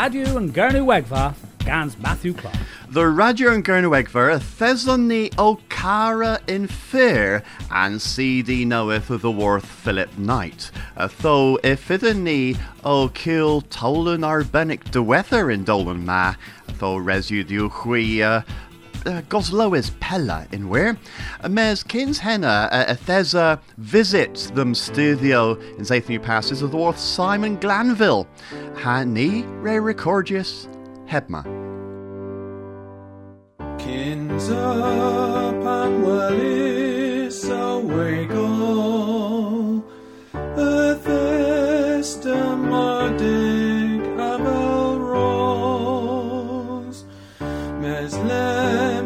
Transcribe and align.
radio 0.00 0.38
and 0.38 0.54
Gurnu 0.54 0.86
Wegva, 0.86 1.34
Gans 1.58 1.98
Matthew 1.98 2.32
Clark. 2.32 2.56
The 2.88 3.06
radio 3.06 3.52
and 3.52 3.62
Gernu 3.62 3.90
Gernewegver, 3.90 4.40
Thessalony 4.40 5.30
O'Cara 5.38 6.40
in 6.48 6.68
Fear, 6.68 7.42
and 7.70 8.00
CD 8.00 8.64
knoweth 8.64 9.10
of 9.10 9.20
the 9.20 9.30
worth 9.30 9.66
Philip 9.66 10.16
Knight. 10.16 10.70
Though 11.18 11.58
if 11.62 11.90
it 11.90 12.02
o 12.82 13.08
kill 13.10 13.60
tolan 13.60 14.24
arbenic 14.24 14.90
de 14.90 15.02
weather 15.02 15.50
in 15.50 15.64
Dolan 15.64 16.06
ma, 16.06 16.34
though 16.78 16.96
residue 16.96 17.68
hui 17.68 18.22
uh, 19.06 19.22
Pella 20.00 20.46
in 20.52 20.68
where 20.68 20.96
mes 21.48 21.82
kins 21.82 22.18
henna 22.18 22.68
uh, 22.70 22.94
Thesa 22.94 23.60
visit 23.78 24.50
them 24.54 24.74
studio 24.74 25.52
in 25.78 25.84
Zathny 25.84 26.22
passes 26.22 26.62
of 26.62 26.70
the 26.70 26.76
worth 26.76 26.98
Simon 26.98 27.56
Glanville. 27.56 28.26
Ha 28.78 29.04
ni 29.04 29.42
re 29.62 29.76
recordius 29.76 30.68
hebma. 31.06 31.44
Kins 33.78 34.50
up 34.50 35.54
and 35.54 36.04
wellis 36.04 37.48
away 37.48 38.26
go 38.26 38.50
Lemin 48.12 48.99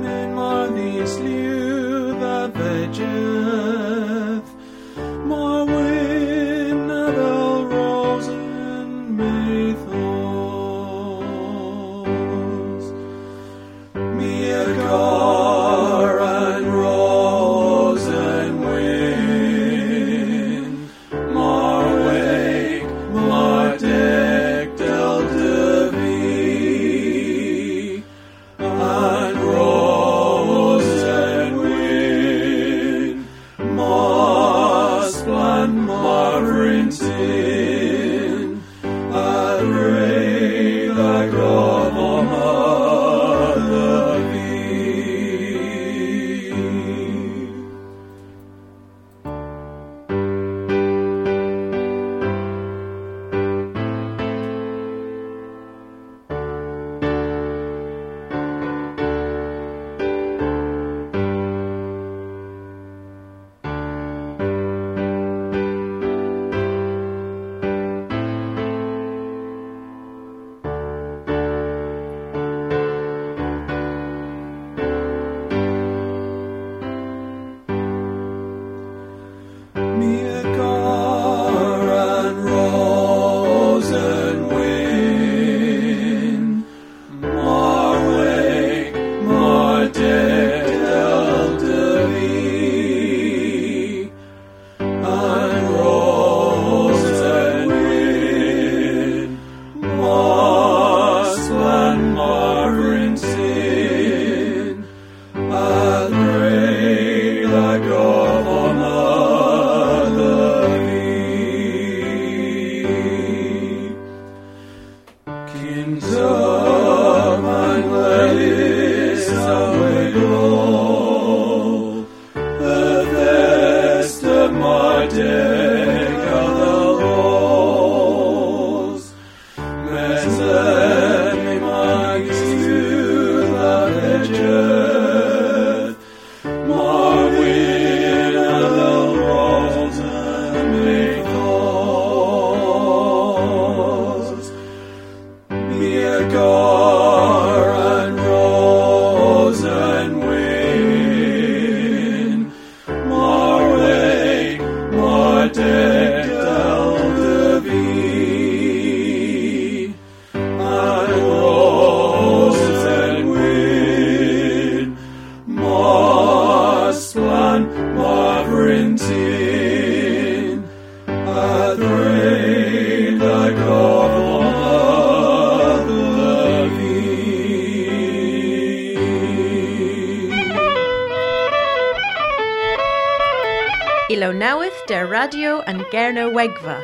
Ilo 184.15 184.31
nawith 184.31 184.87
der 184.87 185.09
radio 185.09 185.61
an 185.63 185.81
Gerno 185.91 186.31
Wegva. 186.31 186.79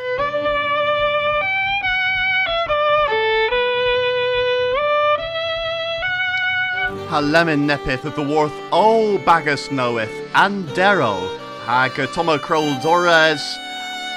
Ha 7.08 7.20
lemon 7.20 7.68
nepith 7.68 8.04
of 8.04 8.16
the 8.16 8.22
worth 8.22 8.52
O 8.72 9.16
Bagus 9.18 9.70
knoweth 9.70 10.10
and 10.34 10.66
Darrow 10.74 11.20
Hag 11.66 11.92
Tomo 12.12 12.36
Kroll 12.36 12.74
Dores 12.80 13.40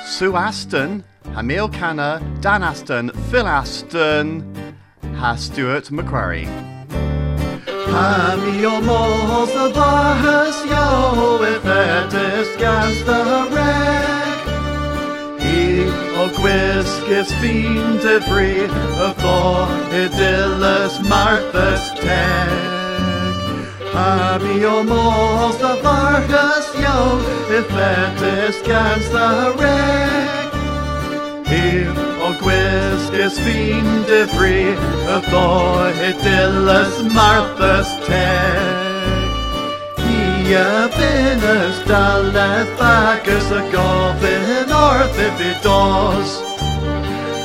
Sue 0.07 0.35
Aston 0.35 1.03
Hamil 1.35 1.71
Canna 1.71 2.19
Dan 2.41 2.63
Aston 2.63 3.11
Phil 3.29 3.45
Aston 3.45 4.41
Ha 5.17 5.35
Stuart 5.35 5.91
Macquarie 5.91 6.72
Hamio 7.93 8.81
mos 8.83 9.53
the 9.53 9.69
bahas 9.77 10.57
yo 10.65 10.85
if 11.43 11.63
it 11.63 12.13
is 12.19 12.49
gas 12.57 12.95
the 13.09 13.21
wreck 13.53 14.39
He 15.39 15.85
o 16.21 16.23
gwisgis 16.37 17.29
fiend 17.39 18.01
de 18.01 18.19
free 18.21 18.65
of 19.05 19.15
tho 19.21 19.41
idyllis 20.01 20.95
Martha's 21.07 21.85
teg 21.99 22.49
Hamio 23.93 24.75
mos 24.91 25.55
the 25.57 25.75
bahas 25.85 26.67
yo 26.85 26.97
if 27.59 27.69
it 27.91 28.21
is 28.39 28.55
gas 28.65 29.03
the 29.17 29.29
wreck 29.59 30.51
He 31.45 32.12
o 32.27 32.31
gwisgis 32.41 33.35
fiend 33.45 34.05
de 34.07 34.21
free 34.35 34.71
of 35.15 35.23
tho 35.33 35.47
idyllis 36.09 36.95
Martha's 37.17 37.91
teg 38.07 39.29
Ia 40.13 40.71
finas 40.95 41.77
daleth 41.89 42.81
agus 42.93 43.47
a 43.59 43.61
gofyn 43.73 44.69
orth 44.85 45.19
if 45.27 45.37
it 45.51 45.59
does 45.63 46.31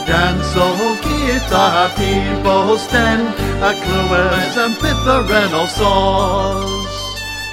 Dan 0.08 0.36
so 0.52 0.66
vita 1.38 1.90
people 1.96 2.72
er 2.74 2.78
stand 2.78 3.28
a 3.62 3.72
clues 3.82 4.56
and. 4.56 4.74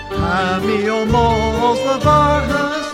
Hami 0.09 0.89
och 0.89 1.07
mås 1.07 1.79
the 1.79 1.97
varhus 2.05 2.75
jo, 2.75 2.84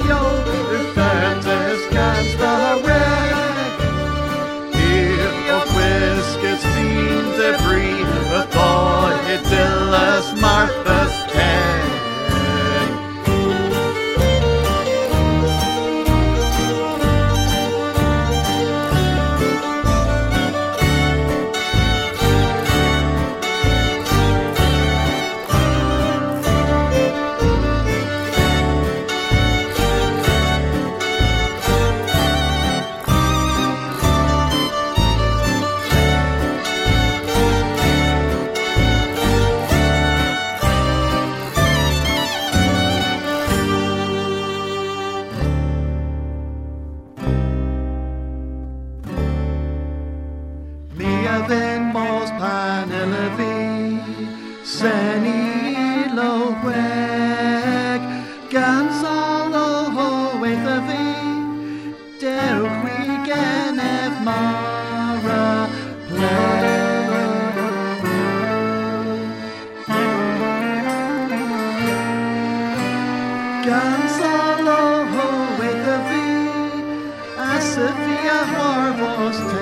har 79.01 79.61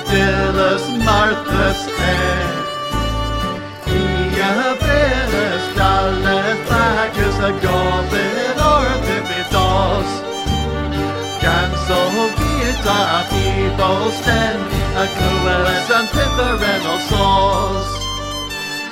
idyllis 0.00 0.84
Martha's 1.04 1.82
head. 1.98 2.56
He 3.86 4.02
a 4.40 4.76
billis 4.82 5.64
daleth 5.76 6.62
back 6.68 7.16
as 7.26 7.36
a 7.50 7.52
goblin 7.64 8.56
or 8.70 8.84
stand 14.22 14.60
a 15.02 15.06
clueless 15.16 15.88
and 15.96 16.08
pithereno 16.14 16.96
sauce. 17.10 17.94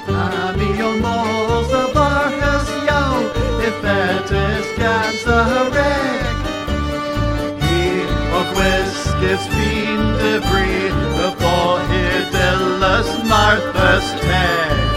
Ami 0.08 0.70
o 0.82 0.90
mos 1.04 1.68
the 1.74 1.84
barcas 1.94 2.68
yo, 2.88 3.02
if 3.68 3.78
it 4.00 4.28
is 4.46 4.66
gans 4.78 5.22
the 5.28 5.42
wreck. 5.72 6.24
He 7.62 7.80
o 8.38 8.40
is 9.32 9.42
fiend 9.54 9.87
debris 10.40 10.88
before 11.18 11.80
he 11.90 12.04
dillas 12.30 13.08
Martha's 13.28 14.08
tag. 14.20 14.87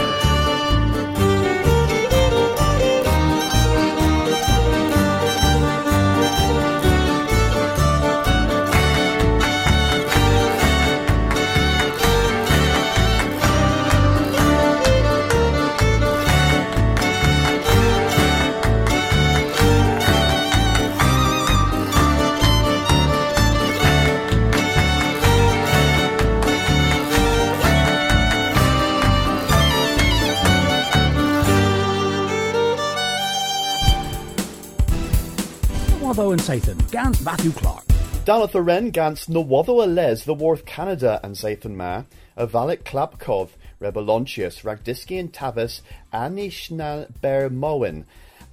And 36.32 36.40
Satan, 36.40 36.78
Gans 36.90 37.20
Matthew 37.22 37.52
Clark. 37.52 37.84
Danath 38.24 38.54
Ren 38.54 38.88
gans 38.88 39.26
Nawatho 39.26 39.86
les 39.86 40.24
the 40.24 40.62
Canada 40.64 41.20
and 41.22 41.36
Zathan 41.36 41.74
Ma, 41.74 42.04
a 42.38 42.46
Valak 42.46 42.84
Klapkov, 42.84 43.50
Rebelontius, 43.78 44.62
Ragdiski 44.62 45.20
and 45.20 45.30
Tavis, 45.30 45.82
Anishnal 46.10 47.08
Ber 47.20 47.50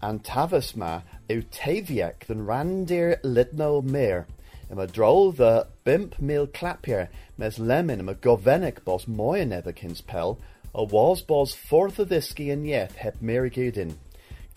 and 0.02 0.24
Tavis 0.26 0.76
Ma, 0.76 1.04
Eutaviek, 1.30 2.26
than 2.28 2.46
Randir 2.46 3.22
Lidno 3.22 3.82
Mir. 3.82 4.28
Im 4.70 4.78
a 4.78 4.86
drol 4.86 5.34
the 5.34 5.68
Bimp 5.86 6.20
Mil 6.20 6.48
Clapier, 6.48 7.08
mes 7.38 7.60
Lemon, 7.60 8.02
im 8.02 8.10
a 8.10 8.16
Govenik 8.16 8.84
bos 8.84 9.08
Moyen 9.08 9.52
Pel, 10.06 10.38
a 10.76 10.84
was 10.84 11.22
bos 11.22 11.56
Forthadiski 11.56 12.52
and 12.52 12.66
Yeth 12.66 12.96
hep 12.96 13.22
Mirigudin. 13.22 13.96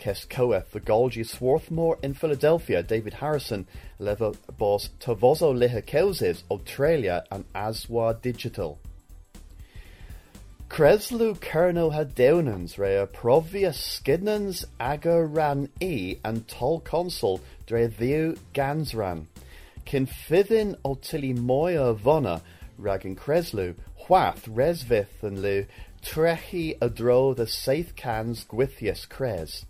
Kes 0.02 0.28
Coeth, 0.28 0.72
the 0.72 0.80
Golgi 0.80 1.24
Swarthmore 1.24 1.96
in 2.02 2.12
Philadelphia, 2.12 2.82
David 2.82 3.14
Harrison, 3.14 3.68
Leva 4.00 4.32
Boss 4.58 4.90
Tavozo 4.98 5.54
Lihakeuses, 5.54 6.42
Australia, 6.50 7.22
and 7.30 7.44
Aswa 7.54 8.20
Digital. 8.20 8.80
Kreslu 10.68 11.38
Kerno 11.38 11.92
Hadeunans, 11.92 12.78
Rea 12.78 13.06
Provia 13.06 13.72
Skidnans 13.72 14.64
Agaran 14.80 15.68
E, 15.78 16.16
and 16.24 16.48
Tol 16.48 16.80
Consul, 16.80 17.40
Dre 17.66 17.86
Thiu 17.86 18.36
Gansran. 18.52 19.26
Kinfidin 19.86 20.74
Otili 20.84 21.36
Moya 21.36 21.94
Vona, 21.94 22.42
Ragin 22.76 23.14
Kreslu 23.14 23.76
Hwath 23.94 24.46
Resvith 24.46 25.22
and 25.22 25.40
Lu, 25.40 25.64
Trechi 26.02 26.76
Adro 26.80 27.36
the 27.36 27.46
Saith 27.46 27.94
Cans 27.94 28.44
Gwithius 28.46 29.08
Cres. 29.08 29.64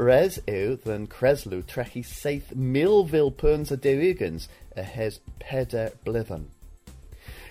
Res 0.00 0.38
yw 0.48 0.82
than 0.82 1.06
Creslu 1.08 1.62
trechi 1.62 2.02
seith 2.02 2.54
milvil 2.56 3.36
perns 3.36 3.70
a 3.70 3.76
dewigans 3.76 4.48
a 4.74 4.82
hes 4.82 5.20
peder 5.38 5.92
blithen. 6.06 6.46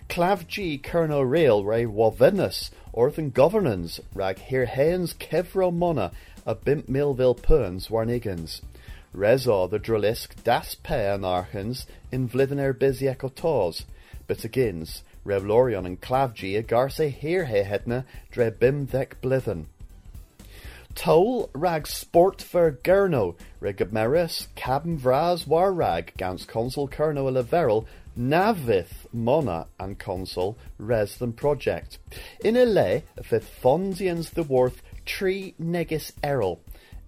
Clav 0.10 0.48
G 0.48 0.80
Kerno 0.84 1.22
Real 1.22 1.64
Ray 1.64 1.86
Wavenus 1.86 2.72
Orthan 2.92 3.32
Governance 3.32 4.00
Rag 4.16 4.40
Hir 4.40 4.66
Haens 4.66 5.14
Kevro 5.14 5.72
Mona 5.72 6.12
a 6.44 6.56
Bimp 6.56 6.88
Milvil 6.88 7.40
Perns 7.40 7.90
Warnigans. 7.90 8.62
Rezo 9.16 9.70
the 9.70 9.78
Drullisk 9.78 10.44
Das 10.44 10.74
Pe 10.74 11.08
Anarchans 11.08 11.86
in 12.12 12.28
Vlithen 12.28 12.60
er 12.60 12.74
busy 12.74 13.06
Ecotos. 13.06 13.84
But 14.26 14.40
agins 14.40 15.04
Revlorion 15.24 15.86
and 15.86 16.02
Clavgi 16.02 16.58
a 16.58 16.64
Garce 16.64 16.98
Hir 16.98 17.46
He 17.46 17.62
Hedna 17.62 18.06
Dre 18.32 18.50
Bim 18.50 18.88
Dek 18.88 19.22
Blithen. 19.22 19.68
Toll 21.00 21.50
rag 21.54 21.88
sport 21.88 22.42
ver 22.42 22.74
Gurno, 22.74 23.38
Rigameris, 23.62 24.48
Cabin 24.56 25.00
Vraz 25.00 25.48
war 25.48 25.72
rag, 25.72 26.12
Gans 26.18 26.44
consul 26.44 26.90
Kerno 26.90 27.32
Leverel, 27.32 27.86
Navith 28.18 29.08
Mona 29.14 29.68
and 29.80 29.98
consul 29.98 30.58
Res 30.78 31.16
than 31.16 31.32
project. 31.32 32.00
In 32.44 32.56
lay, 32.56 33.06
fifth 33.24 33.50
Fondians 33.64 34.32
the 34.32 34.44
worth 34.44 34.82
Tree 35.06 35.56
Negis 35.58 36.12
Errol, 36.22 36.60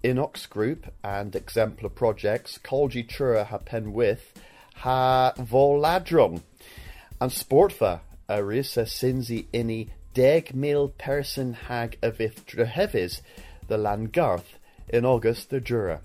Inox 0.02 0.48
Group 0.48 0.86
and 1.04 1.36
Exemplar 1.36 1.90
Projects, 1.90 2.58
Colgi 2.64 3.06
Trura 3.06 3.44
ha 3.44 3.58
Penwith, 3.58 4.32
ha 4.76 5.34
Voladrum, 5.36 6.40
And 7.20 7.30
Sportfa, 7.30 8.00
a 8.26 8.38
risa 8.38 8.86
sinzi 8.86 9.44
inni 9.52 9.90
deg 10.14 10.54
mil 10.54 10.88
person 10.88 11.52
hag 11.52 11.98
Avith 12.00 12.16
vith 12.16 12.46
drehevis, 12.46 13.20
the 13.68 13.78
Langarth, 13.78 14.58
in 14.88 15.04
August 15.04 15.50
the 15.50 15.60
Jura. 15.60 16.00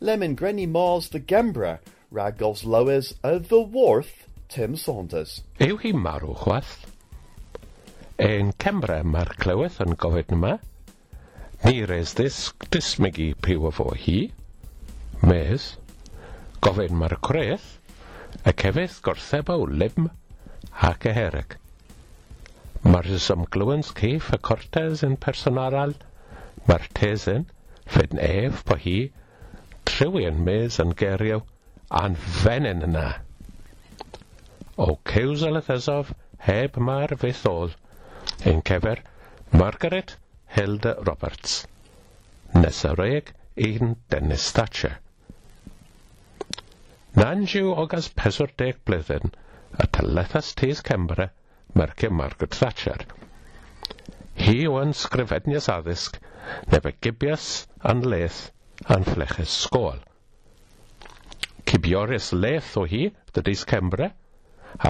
Lemon 0.00 0.36
Grenny 0.36 0.68
Mars 0.68 1.08
the 1.08 1.20
Gambra, 1.20 1.78
Ragolf's 2.10 2.64
Lowers 2.64 3.14
of 3.22 3.48
the 3.48 3.60
Worth, 3.60 4.26
Tim 4.48 4.76
Saunders. 4.76 5.42
Yw 5.60 5.76
hi 5.82 5.92
marw 5.92 6.34
chwath? 6.34 6.86
Ein 8.20 8.50
Cembra 8.58 9.00
mae'r 9.06 9.30
clywedd 9.40 9.78
yn 9.84 9.94
gofyd 10.00 10.34
yma. 10.34 10.56
Ni 11.64 11.84
resdys 11.88 12.40
dismygu 12.74 13.30
piw 13.46 13.70
fo 13.76 13.92
hi. 14.04 14.18
Mes, 15.22 15.70
gofyn 16.66 16.98
mae'r 17.00 17.16
cwreth, 17.24 17.68
y 18.44 18.52
cefydd 18.64 18.98
gortheba 19.06 19.56
o 19.60 19.64
lym 19.70 20.10
ac 20.90 21.06
ehereg. 21.12 21.56
Mae'r 22.84 23.10
ysymglywens 23.16 23.94
ceif 23.96 24.32
y 24.34 24.40
cortes 24.50 25.06
yn 25.06 25.16
personaral, 25.20 25.94
werthesyn, 26.68 27.46
fyd 27.94 28.14
yn 28.16 28.22
ef 28.26 28.64
po 28.68 28.76
hi, 28.84 28.96
trywion 29.90 30.42
mes 30.48 30.78
yn 30.84 30.92
gerio, 31.02 31.38
a'n 32.02 32.16
fenyn 32.40 32.84
yna. 32.86 33.06
O 34.86 34.94
cews 35.12 35.42
y 35.48 35.62
thysof 35.68 36.12
heb 36.48 36.76
mae'r 36.88 37.16
fethol, 37.22 37.72
ein 38.50 38.62
cefer 38.70 39.02
Margaret 39.62 40.16
Hilda 40.56 40.94
Roberts. 41.08 41.56
Nesareg 42.54 43.32
un 43.70 43.96
Dennis 44.14 44.46
Thatcher. 44.58 44.96
Nan 47.20 47.44
siw 47.52 47.72
ogas 47.84 48.08
40 48.22 48.78
blwyddyn 48.88 49.32
y 49.84 49.86
tylethas 49.96 50.52
tis 50.60 50.80
Cembra, 50.90 51.28
mercio 51.74 52.10
Margaret 52.22 52.54
Thatcher. 52.62 53.04
Hi 54.44 54.54
yw 54.64 54.78
yn 54.84 54.94
sgrifennius 55.02 55.68
addysg 55.74 56.16
never 56.72 56.92
gibias 56.92 57.66
an 57.82 58.00
leth 58.02 58.50
an 58.88 59.04
fleches 59.04 59.50
sgôl. 59.66 59.98
Cibioris 61.66 62.32
leth 62.32 62.76
o 62.76 62.84
hi, 62.84 63.10
dydys 63.34 63.64
Cembre, 63.72 64.08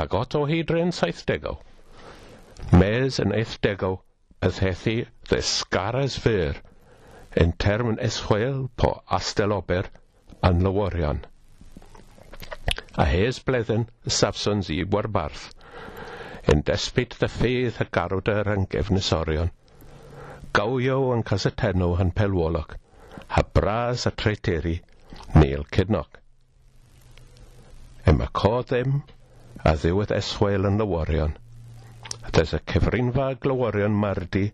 ag 0.00 0.14
ot 0.14 0.34
o 0.38 0.44
hi 0.50 0.62
dren 0.70 0.92
saithdego. 0.98 1.56
Mes 2.82 3.18
yn 3.24 3.34
eithdego, 3.40 3.90
y 4.40 4.50
thethi 4.58 4.96
ddesgaras 5.30 6.16
fyr, 6.26 6.60
yn 7.44 7.52
term 7.66 7.90
yn 7.94 8.00
eschwel 8.08 8.62
po 8.82 8.92
astelober 9.18 9.90
an 10.50 10.62
lyworion. 10.66 11.22
A 12.96 13.04
hes 13.12 13.42
bledden 13.50 13.88
y 14.06 14.14
Sapsons 14.20 14.70
i 14.76 14.82
warbarth, 14.96 15.48
yn 16.54 16.62
despyd 16.70 17.18
dy 17.20 17.28
ffydd 17.36 17.82
y 17.84 17.88
garwder 17.98 18.54
yn 18.56 18.68
gefnisorion 18.76 19.52
gawio 20.56 20.98
yn 21.14 21.22
casatenno 21.30 21.92
yn 22.02 22.10
pelwolog, 22.18 22.72
ha 23.34 23.42
bras 23.58 24.06
a 24.08 24.10
treteri, 24.22 24.80
Neil 25.34 25.62
Kidnock. 25.70 26.18
Yma 28.10 28.26
co 28.40 28.50
ddim 28.66 28.96
a 29.62 29.74
ddiwedd 29.76 30.14
eswael 30.16 30.66
yn 30.70 30.80
lywarion. 30.80 31.36
Ddes 32.30 32.54
y 32.56 32.60
cyfrinfa 32.72 33.28
glywarion 33.44 33.94
mardi 34.04 34.46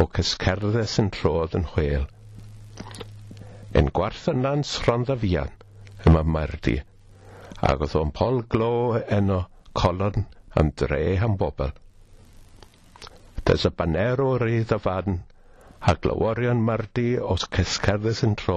o 0.00 0.04
cysgerddau 0.18 0.88
sy'n 0.94 1.08
trodd 1.16 1.56
yn 1.58 1.64
chwel. 1.72 2.04
Yn 3.80 3.88
gwarth 3.96 4.28
yn 4.34 4.44
nans 4.44 4.74
rondafian 4.86 5.54
yma 6.10 6.24
mardi, 6.36 6.76
ac 7.70 7.86
oedd 7.86 7.96
o'n 8.02 8.12
pol 8.20 8.42
glo 8.54 8.72
eno 9.18 9.40
colon 9.82 10.26
am 10.60 10.74
dre 10.82 11.02
am 11.24 11.40
bobl. 11.40 11.72
Ddes 13.40 13.66
y 13.70 13.74
baner 13.80 14.20
o 14.26 14.34
rydd 14.44 14.76
y 14.76 14.80
fan 14.84 15.20
ac 15.88 16.04
lawarion 16.04 16.60
mardi 16.68 17.08
os 17.34 17.44
cysgerddus 17.56 18.18
yn 18.26 18.34
tro 18.40 18.56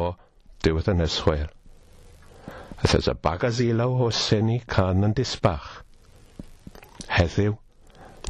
diwedd 0.65 0.89
yn 0.93 1.03
yswyr. 1.05 1.45
A 2.83 2.87
says 2.91 3.07
a 3.07 3.13
bagas 3.27 3.61
ilaw 3.63 3.93
o 4.05 4.09
seni 4.17 4.57
can 4.73 5.07
yn 5.07 5.13
disbach. 5.19 5.69
Heddiw, 7.17 7.55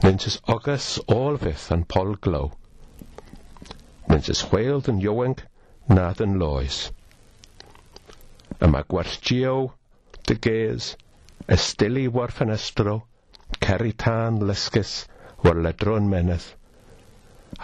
nyntes 0.04 0.38
ogas 0.56 0.88
olfydd 1.16 1.66
yn 1.78 1.86
pol 1.96 2.14
glow. 2.28 2.52
Nyntes 4.12 4.44
chweld 4.52 4.92
yn 4.94 5.02
iowenc 5.08 5.42
nad 5.98 6.22
yn 6.28 6.38
loes. 6.44 6.84
Yma 8.68 8.84
gwartgio, 8.94 9.56
dy 10.28 10.38
ges, 10.48 10.94
ystili 11.58 12.06
war 12.18 12.32
ffenestro, 12.38 13.00
ceri 13.66 13.94
tân 14.06 14.38
lysgus, 14.52 14.94
war 15.44 15.58
ledron 15.66 16.10
meneth 16.14 16.54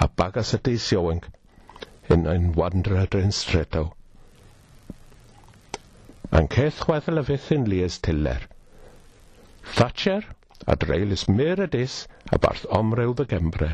apagas 0.06 0.54
a 0.54 0.60
teisioweng 0.68 1.24
yn 2.16 2.28
ein 2.34 2.52
wandra 2.58 3.06
dren 3.16 3.34
stretaw. 3.40 3.88
Yn 6.40 6.48
ceth 6.54 6.82
chweddol 6.86 7.22
a 7.22 7.24
fythyn 7.28 7.68
lias 7.72 7.98
tiller. 8.08 8.44
Thatcher 9.76 10.26
a 10.68 10.76
dreilis 10.84 11.24
myr 11.30 11.62
ydys 11.66 11.96
a 12.36 12.40
barth 12.46 12.66
omryw 12.80 13.14
dy 13.20 13.26
gembre. 13.34 13.70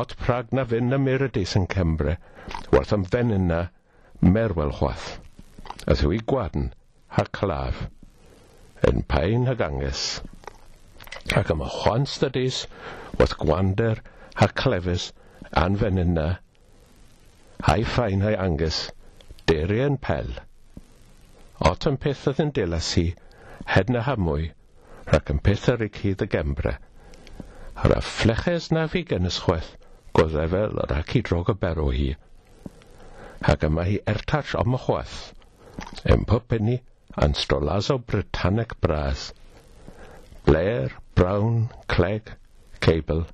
Od 0.00 0.14
prag 0.22 0.52
na 0.52 0.64
fyn 0.72 0.90
na 0.92 0.98
myr 1.04 1.24
ydys 1.28 1.54
yn 1.60 1.66
cembre, 1.74 2.16
werth 2.74 2.92
am 2.96 3.06
fenyn 3.14 3.46
na 3.52 3.60
merwel 4.20 4.74
chwath. 4.80 5.08
A 5.86 5.94
thwy 6.00 6.18
gwadn 6.32 6.70
ha 7.16 7.24
claf, 7.38 7.86
yn 8.90 9.02
pain 9.14 9.46
hag 9.50 9.62
anges. 9.70 10.02
Ac 11.40 11.50
am 11.54 11.64
chwans 11.78 12.18
dy 12.22 12.30
dys, 12.36 12.60
wrth 13.18 13.38
gwander 13.42 14.02
Haklefus, 14.38 15.12
Anfeninna, 15.62 16.28
a'i 17.72 17.84
ffain 17.84 18.22
a'i 18.22 18.36
angus, 18.38 18.76
derien 19.50 19.96
pel. 20.06 20.28
Ot 21.70 21.86
yn 21.90 21.96
peth 22.04 22.26
oedd 22.30 22.42
yn 22.44 22.52
dilas 22.58 22.90
hi, 22.98 23.06
hed 23.74 23.90
na 23.94 24.04
hamwy, 24.06 24.52
rhac 25.08 25.32
yn 25.34 25.40
peth 25.48 25.66
ar 25.72 25.82
ei 25.86 25.90
hydd 26.02 26.22
y 26.22 26.28
gembre. 26.34 26.76
Ar 27.82 27.94
a 27.96 28.00
fleches 28.10 28.68
na 28.74 28.84
fi 28.92 29.02
gen 29.12 29.26
ysgwell, 29.30 29.72
goddefel 30.18 30.78
ar 30.84 30.94
ac 31.00 31.16
i 31.18 31.24
drog 31.30 31.50
y 31.50 31.56
berw 31.64 31.88
hi. 31.96 32.08
Ac 33.54 33.66
yma 33.70 33.88
hi 33.88 33.98
ertach 34.12 34.54
om 34.62 34.78
y 34.78 34.82
chwath, 34.84 35.16
yn 36.14 36.22
pob 36.30 36.46
penni 36.52 36.78
anstrolazo 37.26 37.98
Britannic 38.12 38.76
bras. 38.84 39.32
Blair, 40.46 40.94
Brown, 41.18 41.68
Clegg, 41.88 42.30
Cable, 42.80 43.26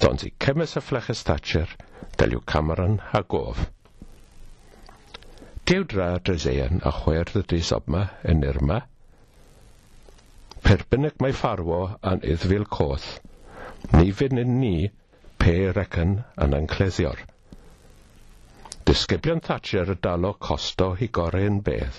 Dons 0.00 0.24
i 0.24 0.32
cemes 0.46 0.76
y 0.78 0.84
ffleches 0.84 1.24
Thatcher, 1.28 1.68
deliw 2.16 2.40
Cameron 2.46 3.00
a 3.12 3.22
gof. 3.22 3.66
Dyw 5.68 5.84
dra 5.92 6.14
Dresean 6.18 6.80
a 6.88 6.94
chwer 7.02 7.28
ddys 7.34 7.74
obma 7.76 8.06
yn 8.32 8.46
Irma, 8.48 8.80
Perbynnec 10.62 11.16
mae 11.22 11.34
ffarwo 11.36 11.78
yn 12.08 12.20
iddfil 12.32 12.64
coth, 12.74 13.06
ni 13.96 14.12
fynd 14.18 14.40
yn 14.42 14.52
ni 14.60 14.76
pe 15.42 15.54
recyn 15.78 16.12
yn 16.44 16.54
yncleddior. 16.58 17.18
Disgyblion 18.90 19.42
Thatcher 19.48 19.90
y 19.94 19.96
dalo 20.06 20.30
costo 20.46 20.88
i 21.06 21.08
yn 21.40 21.58
bedd. 21.68 21.98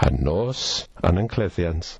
Han 0.00 0.18
nos 0.28 0.64
yn 1.10 1.22
yncleddians, 1.22 1.92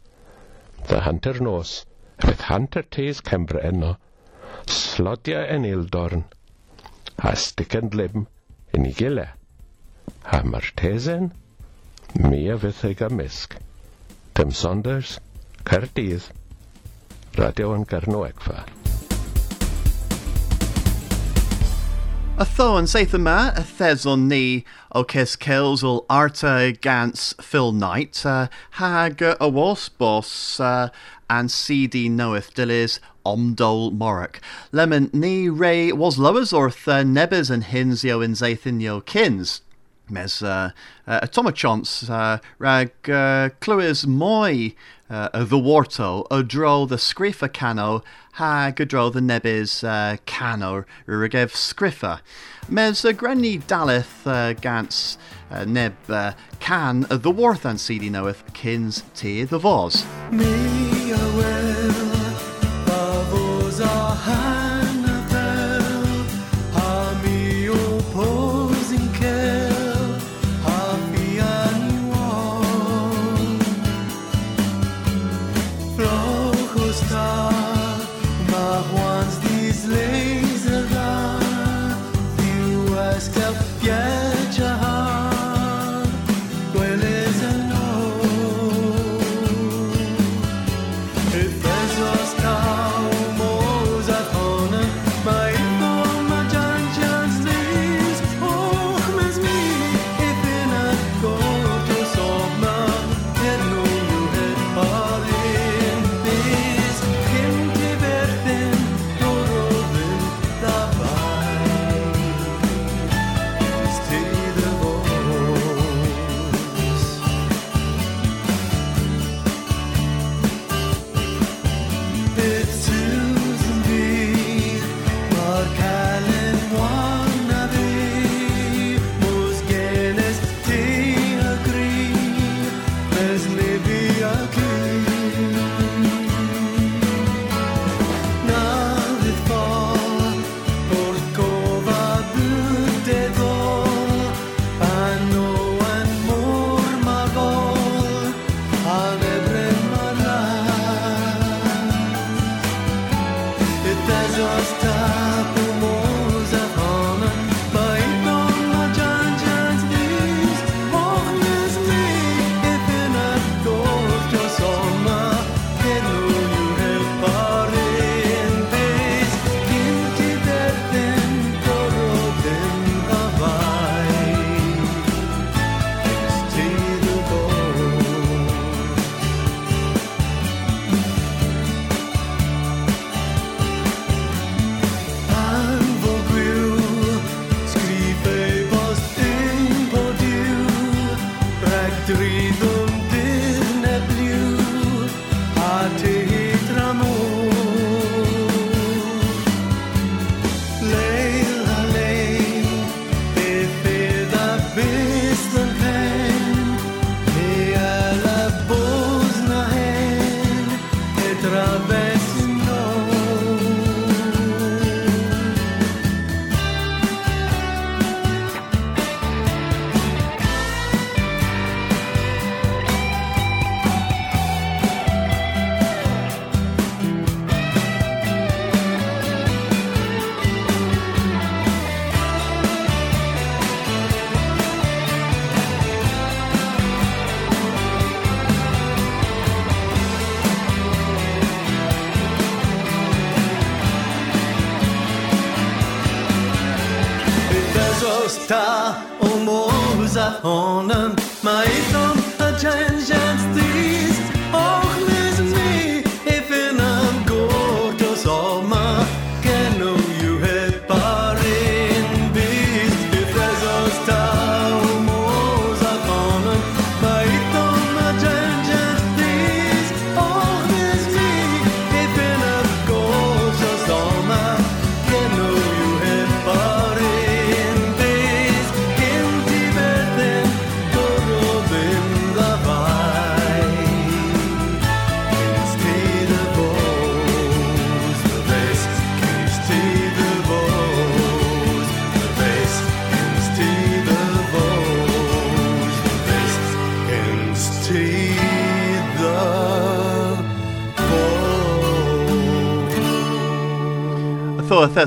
dda 0.88 1.00
hanter 1.06 1.40
nos, 1.48 1.76
a 2.18 2.26
beth 2.26 2.46
hanter 2.50 2.88
teis 2.98 3.22
Cembra 3.30 3.62
enno, 3.70 3.94
slodia 4.70 5.46
en 5.48 5.64
ildorn, 5.64 6.24
a 7.22 7.34
gile. 8.96 9.28
Ha 10.30 10.42
mae'r 10.44 10.70
tesen, 10.76 11.32
mi 12.18 12.48
a 12.50 12.58
fydd 12.58 12.84
ei 12.88 12.94
gamisg. 12.94 13.56
Tim 14.34 14.50
Saunders, 14.50 15.18
Caerdydd, 15.64 16.30
Radio 17.36 17.74
yn 17.74 17.84
Gernwegfa. 17.88 18.62
A 22.42 22.46
tho 22.48 22.66
yn 22.80 22.88
seith 22.90 23.12
yma, 23.14 23.52
y 23.54 23.62
theson 23.76 24.26
ni 24.26 24.64
o 24.90 25.04
Cys 25.04 25.36
Kills 25.36 25.84
ol 25.86 26.00
Arta 26.10 26.72
Gans 26.72 27.34
Phil 27.40 27.72
Knight, 27.72 28.24
uh, 28.26 28.48
hag 28.80 29.22
y 29.22 29.46
was 29.46 29.88
bos 29.88 30.58
uh, 30.58 30.88
and 31.28 31.52
CD 31.52 32.08
knoweth 32.08 32.54
Dillis 32.54 32.98
Omdol 33.24 33.92
Morrick. 33.92 34.40
Lemon 34.72 35.10
ni 35.12 35.48
re 35.48 35.92
was 35.92 36.18
lowers 36.18 36.52
orth 36.52 36.86
uh, 36.88 37.02
nebys 37.02 37.50
and 37.50 37.64
hinsio 37.64 38.24
in 38.24 38.32
zaithinio 38.32 39.04
kins. 39.04 39.62
Mes 40.08 40.42
uh, 40.42 40.70
uh, 41.06 41.26
uh, 41.26 42.38
rag 42.58 42.90
uh, 43.04 43.48
clywys 43.60 44.04
mwy 44.04 44.74
uh, 45.08 45.28
y 45.32 45.44
ddwarto 45.44 46.26
o 46.30 46.42
dro 46.42 46.86
the 46.86 46.96
sgriffa 46.96 47.52
cano 47.52 48.02
hag 48.32 48.80
y 48.80 48.84
dro 48.84 49.10
the 49.10 49.20
nebys 49.20 49.82
uh, 49.84 50.16
cano 50.26 50.84
rygef 51.06 51.52
sgriffa. 51.54 52.20
Mes 52.68 53.04
y 53.04 53.12
grenni 53.12 53.58
daleth 53.66 54.26
uh, 54.26 54.52
gans 54.54 55.18
uh, 55.50 55.64
neb 55.64 55.94
uh, 56.08 56.32
can 56.60 57.04
y 57.04 57.18
ddwarth 57.18 57.64
an 57.64 57.76
sydd 57.76 58.04
i 58.04 58.10
noweth 58.10 58.44
cyns 58.52 59.02
te 59.14 59.44
the 59.44 59.60
fos. 59.60 60.04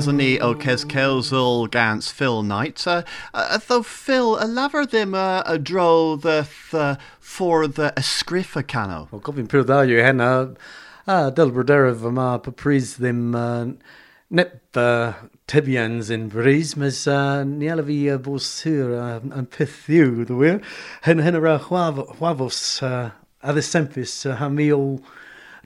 Bos. 0.06 0.12
Tho 0.12 0.12
thesson 0.12 0.16
ni 0.16 0.38
o 0.40 0.54
Ces 0.54 0.84
gans 1.68 2.10
Phil 2.10 2.42
Knight. 2.42 2.86
Uh, 2.86 3.02
uh, 3.34 3.58
tho 3.58 3.82
Phil, 3.82 4.36
a 4.36 4.46
laver 4.46 4.86
ddim 4.86 5.14
uh, 5.14 5.42
a 5.44 5.58
dro 5.58 6.16
the 6.16 6.46
th, 6.70 6.98
for 7.18 7.66
the 7.66 7.92
ysgriffa 7.96 8.66
cano. 8.66 9.08
Wel, 9.10 9.20
gofyn 9.20 9.48
pwyr 9.48 9.64
dda 9.64 9.86
yw 9.86 10.02
hynna. 10.04 10.56
A, 11.08 11.30
dyl 11.30 11.50
bryderaf 11.50 12.04
yma, 12.06 12.42
pa 12.42 12.50
prys 12.50 12.98
ddim 12.98 13.34
uh, 13.34 13.74
nep 14.30 14.76
uh, 14.76 15.12
tebians 15.48 16.10
yn 16.10 16.28
brys, 16.28 16.76
mes 16.76 17.06
uh, 17.06 17.42
ni 17.44 17.68
ala 17.68 17.82
fi 17.82 18.10
uh, 18.10 18.18
bos 18.18 18.62
hyr 18.62 18.94
uh, 18.94 19.20
yn 19.20 19.46
peth 19.46 19.88
yw, 19.90 20.24
dy 20.26 20.34
wir. 20.34 20.60
Hyn 21.06 21.22
hyn 21.22 21.38
yr 21.38 21.58
chwafos 21.66 22.82
uh, 22.82 23.10
a 23.42 23.54
uh, 23.54 24.36
ha 24.36 24.48
mi 24.48 24.72
o 24.72 25.00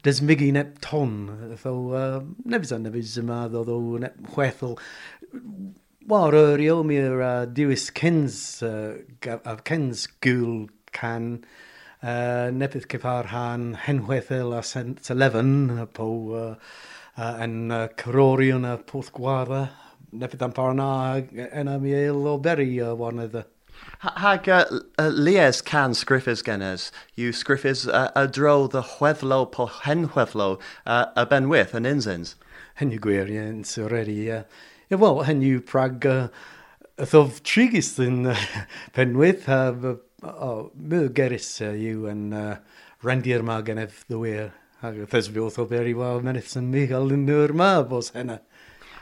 desmygu 0.06 0.50
neb 0.52 0.78
ton. 0.80 1.56
So, 1.60 1.92
uh, 1.92 2.20
nefys 2.48 2.72
an 2.76 2.86
nefys 2.86 3.16
yma 3.20 3.44
ddodd 3.50 3.72
o 3.74 3.80
neb 4.02 4.28
chwethol. 4.34 4.78
War 6.10 6.34
yr 6.34 6.62
iol 6.64 6.84
mi 6.88 6.96
yr 7.00 7.20
uh, 7.22 7.32
diwys 7.46 7.90
cens, 7.96 8.38
uh, 8.66 8.96
cens 9.68 10.06
gwl 10.24 10.70
can, 10.96 11.44
uh, 12.02 12.48
nepydd 12.54 12.88
cyfar 12.90 13.30
han 13.34 13.74
henwethel 13.84 14.56
a 14.56 14.64
sent 14.66 15.12
eleven 15.12 15.86
po 15.94 16.08
uh, 16.32 16.48
uh, 17.16 17.34
yn 17.44 17.70
uh, 17.70 17.86
Cyrorion 18.00 18.66
a 18.66 18.78
Porth 18.78 19.12
Gwadda, 19.14 19.68
nepydd 20.10 20.42
am 20.48 20.56
parna 20.56 20.90
yn 21.20 21.70
am 21.70 21.86
i 21.86 21.94
eil 22.00 22.26
o 22.26 22.38
beri 22.42 22.72
uh, 22.82 22.96
warnedd. 22.98 23.42
Uh, 23.44 23.48
Hag 24.00 24.48
uh, 24.48 24.64
uh, 24.98 25.10
lies 25.12 25.60
can 25.60 25.92
sgriffys 25.92 26.40
genes, 26.44 26.86
yw 27.20 27.34
sgriffys 27.36 27.82
uh, 27.84 28.08
a 28.16 28.26
dro 28.26 28.66
ddy 28.72 28.80
chweddlo 28.94 29.42
po 29.52 29.66
hen 29.66 30.06
chweddlo 30.14 30.54
uh, 30.86 31.04
a 31.12 31.26
benwyth 31.28 31.74
yn 31.76 31.88
insins. 31.90 32.32
Hen 32.80 32.94
yw 32.96 33.02
gwir, 33.04 33.28
ie, 33.28 33.42
yn 33.42 33.60
sy'n 33.60 33.68
syreri, 33.68 34.16
ie. 34.24 34.38
Ie, 34.88 34.96
wel, 35.02 35.20
hen 35.28 35.44
yw 35.44 35.60
prag 35.68 36.08
uh, 36.08 36.30
ddof 36.96 37.42
trigis 37.44 37.92
yn 38.00 38.30
uh, 38.32 38.46
benwyth, 38.96 39.44
a 39.52 39.60
uh, 39.76 40.56
myw 40.72 41.12
geris 41.16 41.52
yw 41.68 42.08
yn 42.08 42.30
uh, 42.32 42.54
rendi'r 43.04 43.44
ma 43.44 43.60
genef 43.66 44.06
ddwyr. 44.08 44.48
Ac 44.80 44.96
ydych 44.96 45.12
chi'n 45.12 45.34
fi 45.36 45.44
wrth 45.44 45.60
o 45.60 45.68
beri, 45.68 45.92
wel, 45.92 46.24
menith 46.24 46.48
sy'n 46.54 46.72
mi 46.72 46.86
gael 46.88 47.12
yn 47.12 47.28
nhw'r 47.28 47.52
ma, 47.52 47.74
bos 47.84 48.14
hynna. 48.16 48.40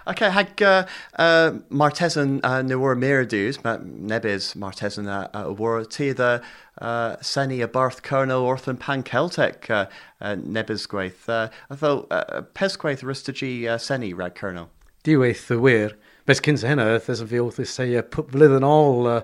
Okay, 0.09 0.31
hag 0.31 0.63
uh, 0.63 0.87
uh, 1.19 1.51
Martesan 1.71 2.41
uh, 2.43 2.63
newar 2.63 2.97
Miradus, 2.97 3.63
ma 3.63 3.77
nebis 3.77 4.57
Martesan 4.57 5.07
uh, 5.07 5.29
uh, 5.37 5.53
war 5.53 5.85
ti 5.85 6.13
the 6.13 6.41
uh, 6.81 7.17
seni 7.21 7.61
a 7.61 7.69
barth 7.69 8.03
Colonel 8.03 8.43
Orthan 8.43 8.79
Pan 8.79 9.03
Celtic 9.03 9.69
uh, 9.69 9.85
uh, 10.23 10.35
nebis 10.37 10.87
gwaith. 10.89 11.29
Uh, 11.29 11.51
although 11.69 12.07
uh, 12.11 12.41
pes 12.55 12.79
gwaith 12.79 13.03
rystagi 13.03 13.69
uh, 13.69 13.77
seni 13.77 14.15
rag 14.15 14.35
Colonel. 14.35 14.71
Diweith 15.05 15.51
y 15.51 15.61
wir. 15.61 15.97
Bes 16.25 16.41
cyns 16.41 16.65
hynna, 16.65 16.89
ddys 16.97 17.21
yn 17.21 17.29
fi 17.29 17.45
wrth 17.45 17.61
i 17.61 17.69
sei 17.69 18.01
pwp 18.01 18.33
flwyddyn 18.33 18.65
ôl 18.65 19.13
uh, 19.13 19.23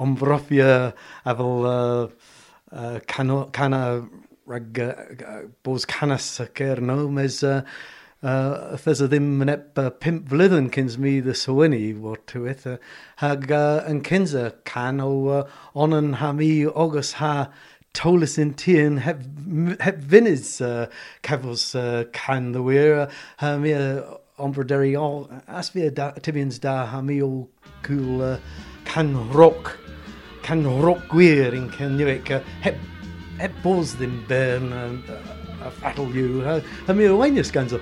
o'n 0.00 0.16
brofio 0.16 0.72
a 1.28 1.36
fel 1.36 1.66
uh, 1.68 2.08
uh, 2.72 2.98
cano, 3.04 3.42
cana 3.52 4.08
rag 4.48 4.80
uh, 4.80 5.80
canas 5.92 6.38
y 6.40 6.48
cer 6.56 6.80
no, 6.80 7.02
mes 7.12 7.42
uh, 7.44 7.60
uh, 8.22 8.78
ddys 8.78 9.02
o 9.04 9.08
ddim 9.10 9.42
yn 9.44 9.52
ep 9.52 9.80
uh, 9.80 9.90
pimp 10.04 10.30
flyddyn 10.30 10.70
cyns 10.74 10.96
mi 11.02 11.18
dy 11.24 11.34
swyni 11.36 11.82
o'r 11.98 12.22
tywyth. 12.30 12.66
Uh, 12.70 12.78
hag 13.22 13.50
uh, 13.50 13.82
yn 13.90 14.02
cyns 14.06 14.34
y 14.38 14.48
can 14.68 15.02
o 15.02 15.12
uh, 15.40 15.44
on 15.74 15.96
yn 15.96 16.16
ha 16.22 16.32
mi 16.36 16.50
ogos 16.66 17.16
ha 17.20 17.34
tolus 17.92 18.38
yn 18.40 18.54
tîn 18.56 19.02
heb, 19.04 19.24
heb 19.84 20.00
fynydd 20.12 20.48
uh, 20.64 20.86
cefos 21.26 21.72
uh, 21.78 22.04
can 22.16 22.52
dy 22.54 22.64
wir. 22.64 23.06
Uh, 23.40 23.56
mi 23.58 23.74
uh, 23.76 24.18
ombroderi 24.38 24.94
o 24.96 25.28
as 25.46 25.70
fi 25.70 25.90
tibians 25.90 26.60
da 26.60 26.86
ha 26.86 27.02
mi 27.02 27.20
o 27.22 27.48
cwl 27.82 28.22
uh, 28.32 28.38
can 28.84 29.14
roc 29.32 29.76
can 30.42 30.64
roc 30.82 31.04
gwir 31.12 31.54
yn 31.54 31.68
cynnywic 31.76 32.30
e, 32.30 32.40
uh, 32.40 32.56
heb, 32.64 32.80
heb 33.38 33.62
bos 33.62 33.94
ddim 33.98 34.18
bern 34.30 34.72
uh, 34.72 35.41
a 35.82 35.90
ha 36.86 36.92
mi 36.92 37.06
o 37.06 37.16
wainus 37.18 37.52
ganzo. 37.52 37.80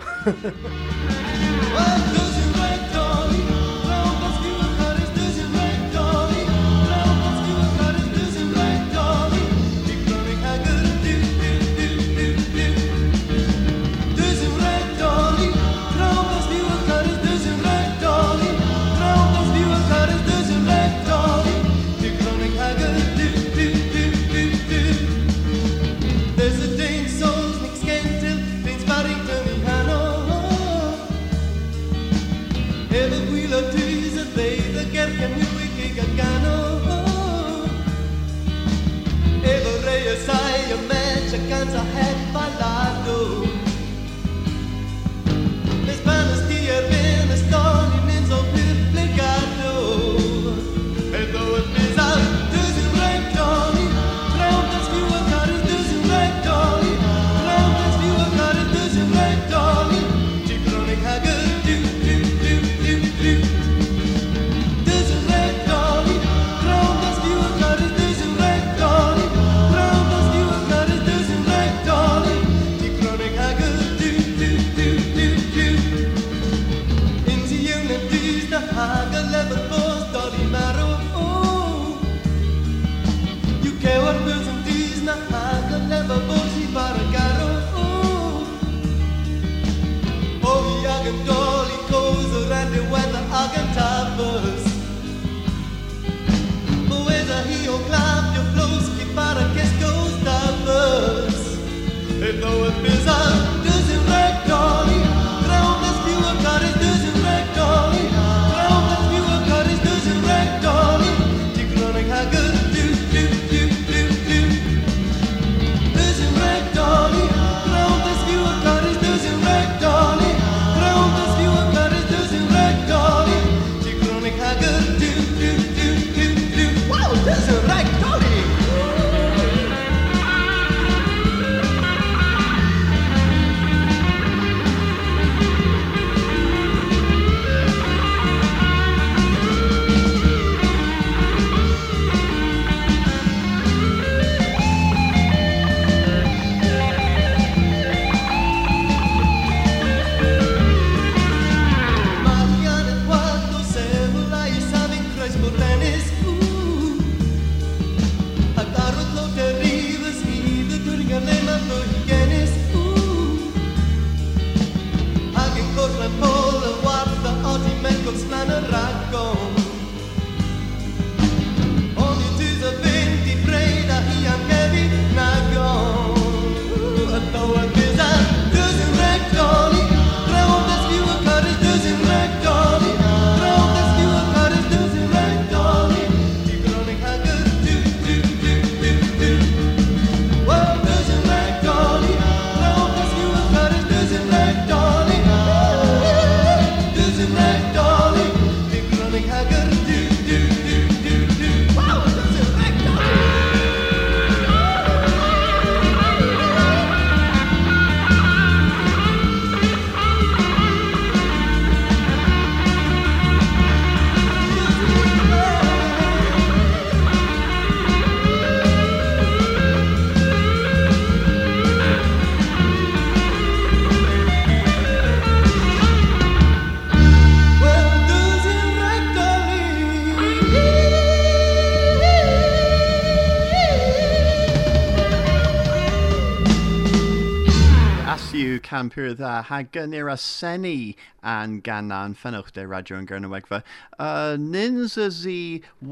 cam 238.70 238.88
pwyr 238.88 239.16
dda, 239.18 239.30
hagen 239.48 239.94
i'r 239.98 240.09
asenni 240.12 240.94
an 241.26 241.56
ganan 241.66 242.12
ffenwch 242.14 242.52
de 242.54 242.62
radio 242.70 243.00
yn 243.00 243.06
gyrnywegfa. 243.09 243.59
Uh, 243.98 244.37
nins 244.38 244.94
y 244.94 245.09
zi 245.16 245.38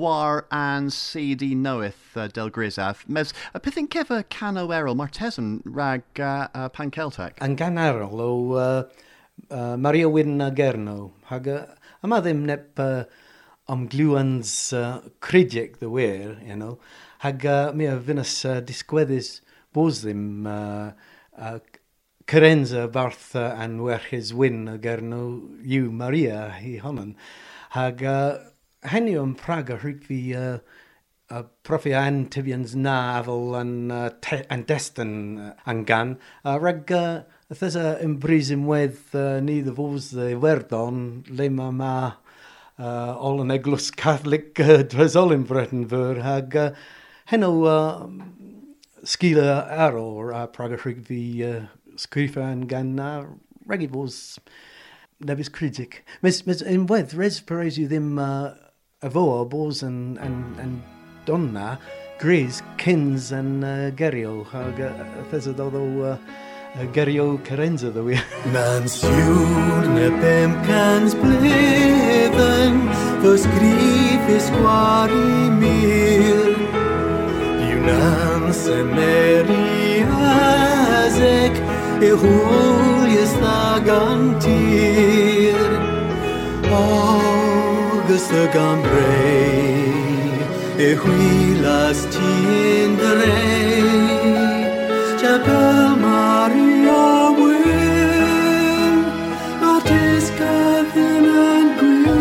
war 0.02 0.44
an 0.54 0.86
CD 0.94 1.48
noeth 1.58 2.14
uh, 2.14 2.28
del 2.36 2.52
grisaf. 2.54 3.02
Mes, 3.08 3.32
a 3.50 3.58
pethyn 3.64 3.88
cefa 3.90 4.20
canowerol, 4.30 4.94
martesyn 5.00 5.56
rag 5.64 6.04
uh, 6.20 6.46
uh, 6.54 6.68
pan 6.68 6.92
Celtac? 6.94 7.42
An 7.42 7.56
ganarol 7.58 8.22
o 8.22 8.30
uh, 8.54 8.84
uh, 9.50 9.76
Maria 9.76 10.08
Wyn 10.08 10.40
a 10.40 10.52
Gerno. 10.52 11.10
Hag, 11.32 11.48
uh, 11.50 11.64
yma 12.06 12.20
ddim 12.22 12.44
nep 12.46 12.78
uh, 12.84 13.02
omglwans 13.74 14.54
uh, 14.78 15.00
cridiec 15.20 15.80
dy 15.82 15.90
wir, 15.90 16.38
you 16.46 16.54
know. 16.54 16.78
Hag 17.26 17.42
uh, 17.44 17.72
mi 17.74 17.90
a 17.90 17.98
fynas 17.98 18.38
uh, 18.46 18.60
disgweddus 18.62 19.40
bos 19.74 20.04
ddim 20.04 20.46
uh, 20.46 20.92
uh, 21.34 21.58
Carenza, 22.28 22.86
Bartha 22.92 23.58
and 23.58 23.80
Werchus 23.80 24.34
Wyn 24.34 24.68
a 24.68 24.76
ar 24.76 25.00
yw 25.64 25.90
Maria 25.90 26.50
hi 26.60 26.74
honan. 26.76 27.14
Hag 27.72 28.02
uh, 28.04 28.36
henni 28.84 29.14
o'n 29.16 29.32
Praga 29.32 29.78
rhywg 29.80 30.02
fi 30.04 30.18
uh, 30.36 30.58
uh, 31.30 31.42
profi 31.64 31.94
an 31.96 32.26
tyfians 32.28 32.74
na 32.76 33.16
afel 33.16 33.56
an, 33.56 33.72
uh, 33.90 34.10
an 34.50 34.64
destan 34.68 35.14
uh, 35.40 35.54
an 35.64 35.84
gan. 35.88 36.18
Uh, 36.44 36.58
rag 36.60 36.92
uh, 36.92 37.22
Ythys 37.48 37.78
a 37.80 37.96
ymbrys 38.04 38.52
ymwedd 38.52 39.00
uh, 39.16 39.40
ni 39.40 39.62
ddefws 39.64 40.10
y 40.20 40.34
werdon 40.36 41.22
le 41.32 41.48
mae 41.48 41.72
ma 41.80 41.94
uh, 42.76 43.16
ol 43.24 43.40
yn 43.46 43.56
eglwys 43.56 43.88
catholic 44.04 44.60
uh, 44.60 44.82
dresol 44.84 45.32
yn 45.32 45.48
Breton 45.48 45.88
fyr 45.88 46.20
hag 46.28 46.60
uh, 46.60 46.68
heno 47.32 47.54
uh, 47.64 48.04
sgila 49.00 49.62
ar 49.88 49.96
o'r 49.96 50.36
a 50.36 50.46
prag 50.52 50.76
y 50.76 50.82
rhywg 50.84 51.04
fi 51.08 51.24
uh, 51.48 51.58
sgrifa 51.98 52.46
an 52.52 52.66
gan 52.70 52.94
na 52.96 53.10
rag 53.68 53.82
i 53.82 53.88
fos 53.90 54.38
nebys 55.20 55.50
critic. 55.52 56.04
Mes, 56.22 56.40
mes 56.46 56.62
ymwedd, 56.62 57.14
res 57.18 57.40
perez 57.44 57.78
yw 57.80 57.88
ddim 57.90 58.18
uh, 58.22 58.54
yn, 59.02 59.98
yn 60.62 60.76
donna, 61.26 61.78
gris, 62.20 62.62
cyns 62.80 63.32
yn 63.34 63.64
uh, 63.66 63.90
gerio, 63.98 64.44
hag 64.52 64.80
uh, 64.80 64.92
ydys 65.24 65.50
ydw 65.52 65.68
o 65.78 65.86
uh, 66.12 66.16
gerio 66.94 67.38
Carenza 67.44 67.90
ddo 67.90 68.06
wir. 68.06 68.22
Na'n 68.54 68.88
siŵr 68.88 69.88
na 69.96 70.08
bem 70.22 70.54
cans 70.68 71.16
blwyddyn 71.18 72.78
Fy 73.22 73.34
sgrif 73.42 74.28
is 74.36 74.50
gwari 74.54 75.50
mir 75.58 76.54
Yw 77.66 77.82
na'n 77.88 78.52
semeri 78.54 79.68
E 81.98 82.10
hwyl 82.14 83.06
ys 83.10 83.32
na 83.42 83.82
gan 83.82 84.20
tir 84.38 85.58
August 86.70 88.30
y 88.30 88.44
gambrei 88.54 89.98
E 90.78 90.94
hwylas 91.00 92.04
ti'n 92.14 92.94
drei 93.00 93.82
Chapel 95.18 95.98
Maria 96.04 97.34
Wyn 97.40 99.02
A 99.66 99.74
disgyddyn 99.90 101.26
yn 101.34 101.66
gwir 101.82 102.14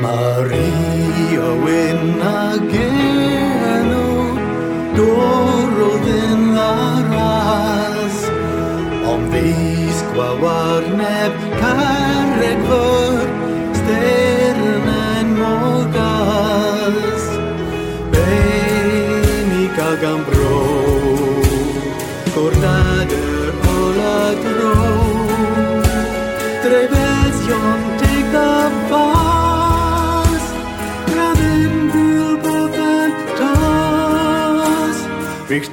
Maria 0.00 1.48
Wyn 1.68 2.22
a 2.32 2.38
genw 2.72 3.43
gwrwdd 5.04 6.06
yn 6.14 6.44
aras 6.60 8.20
Om 9.12 9.26
fys 9.32 10.00
gwawarneb 10.12 11.32
carreg 11.58 12.64
fyr 12.70 13.26
Stern 13.80 14.88
yn 14.94 15.34
mogas 15.40 17.28
Benig 18.14 19.84
ag 19.90 20.08
am 20.14 20.24
bro 20.30 20.64
Gordan 22.34 22.83
Bych 35.54 35.68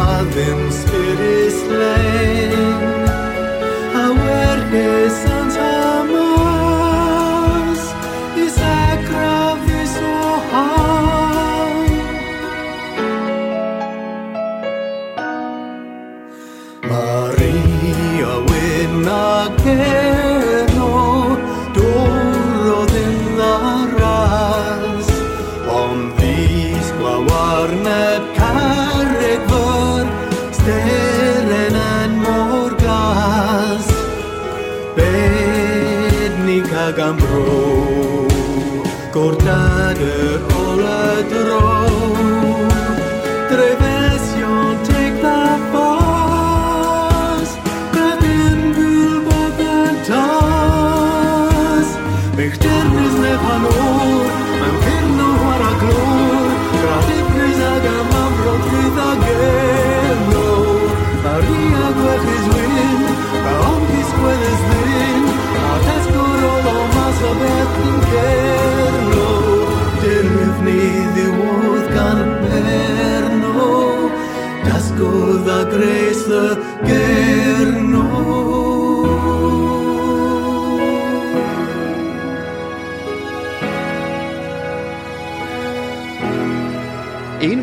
Yma 0.00 0.20
ddim 0.32 0.60
spyrus 0.72 1.58
lein 1.78 2.70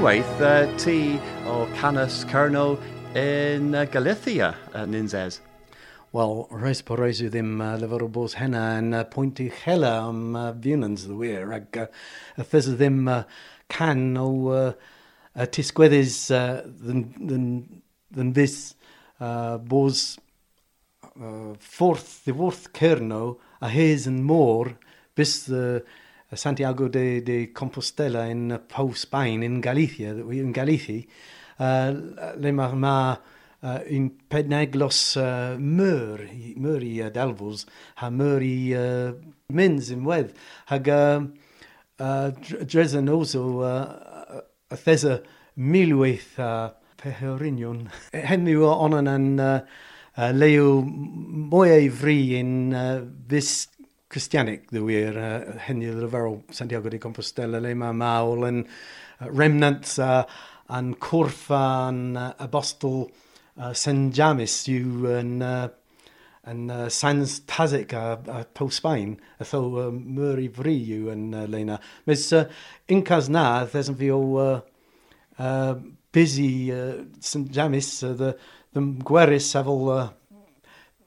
Unwaith 0.08 0.40
uh, 0.40 0.78
ti 0.78 1.20
o 1.46 1.68
Canis 1.76 2.24
Cerno 2.24 2.80
in 3.14 3.76
uh, 3.76 3.84
Galicia, 3.84 4.56
uh, 4.74 4.86
Ninzes? 4.86 5.42
Wel, 6.14 6.48
reis 6.64 6.80
po 6.80 6.96
reis 6.96 7.20
yw 7.20 7.28
ddim 7.34 7.58
uh, 7.60 7.74
lyfr 7.76 8.06
o 8.06 8.08
bos 8.08 8.38
hynna 8.40 8.62
yn 8.78 8.96
uh, 8.96 9.02
pwynt 9.12 9.42
i 9.44 9.50
chela 9.52 9.92
am 10.06 10.22
uh, 10.32 10.46
fiwnans 10.64 11.04
dy 11.10 11.18
wir, 11.20 11.52
ac 11.58 11.76
ddim 12.40 13.02
uh, 13.12 13.18
can 13.68 14.16
o 14.16 14.30
uh, 14.48 14.72
uh, 14.72 15.50
tisgweddus 15.52 16.32
uh, 16.32 16.64
fus 18.40 18.58
uh, 19.20 19.60
bos 19.60 20.08
uh, 21.20 21.52
ffordd, 21.60 22.16
ddiwrth 22.24 22.72
Cerno 22.80 23.24
a 23.60 23.76
hes 23.76 24.08
yn 24.08 24.24
môr 24.24 24.72
bys 25.20 25.42
uh, 25.52 25.82
Santiago 26.34 26.90
de, 26.90 27.22
de 27.22 27.54
Compostela 27.54 28.28
in 28.28 28.60
Pau 28.68 28.94
Spain, 28.94 29.44
in 29.44 29.62
Galicia, 29.62 30.12
in 30.12 30.52
Galithi, 30.52 31.08
uh, 31.60 31.92
le 32.36 32.52
mae 32.52 32.76
ma, 32.76 32.98
uh, 33.64 33.80
un 33.90 34.10
pedneglos 34.30 35.00
uh, 35.22 35.56
myr, 35.58 36.26
myr 36.60 36.84
i 36.84 36.94
uh, 37.06 37.12
delfws, 37.14 37.66
ha 38.02 38.10
myr 38.12 38.44
i 38.44 38.58
uh, 38.76 39.14
mynd 39.56 39.88
yn 39.96 40.04
wedd. 40.08 40.34
Hag 40.68 40.92
uh, 40.92 41.24
uh, 42.04 42.30
dresen 42.66 43.08
oso 43.14 43.46
uh, 43.64 44.42
a 44.68 44.78
thesa 44.84 45.22
milwyth 45.56 46.36
uh, 46.44 46.74
peherinion. 47.00 47.88
Hemi 48.12 48.58
o 48.60 48.74
onan 48.74 49.08
an 49.08 49.30
uh, 49.40 49.62
uh, 50.18 50.32
leo 50.36 50.82
mwy 50.84 51.72
ei 51.78 51.90
fri 51.94 52.20
yn 52.42 52.54
uh, 52.76 53.00
fist 53.30 53.77
Christianic 54.08 54.70
ddywir, 54.72 55.18
uh, 55.20 55.58
hynny'n 55.66 55.98
ryfarol 56.00 56.38
Santiago 56.56 56.90
de 56.90 57.00
Compostela, 57.04 57.60
le 57.60 57.74
mae 57.76 57.96
mawl 57.96 58.46
yn 58.48 58.62
uh, 58.64 59.28
remnants 59.28 59.98
uh, 60.00 60.22
a'n 60.72 60.94
cwrffa'n 61.04 62.00
uh, 62.16 62.30
apostol 62.46 63.02
uh, 63.08 63.74
San 63.76 64.08
James 64.16 64.56
yw 64.72 65.10
yn, 65.18 65.34
uh, 65.44 65.68
yn 66.48 66.72
uh, 66.72 66.86
Sans 66.94 67.36
Tazic 67.52 67.98
a, 68.00 68.06
a 68.32 68.46
Pau 68.56 68.72
Sbaen, 68.72 69.18
a 69.40 69.48
tho 69.48 69.62
uh, 69.84 69.90
myr 69.92 70.40
i 70.44 70.48
fri 70.56 70.78
yw 70.96 71.12
yn 71.12 71.28
uh, 71.36 71.44
leina. 71.52 71.80
Mys 72.08 72.30
uh, 72.38 72.46
uncas 72.94 73.28
na, 73.34 73.46
ddes 73.68 73.92
yn 73.92 74.00
fi 74.00 74.14
o 74.16 74.22
uh, 74.40 74.62
uh, 75.40 75.74
busy 76.16 76.72
uh, 76.72 77.04
San 77.20 77.50
James 77.52 77.92
uh, 78.08 78.14
the, 78.16 78.32
the 78.72 78.86
gwerus 79.04 79.52
efo 79.60 79.78
uh, 79.92 80.08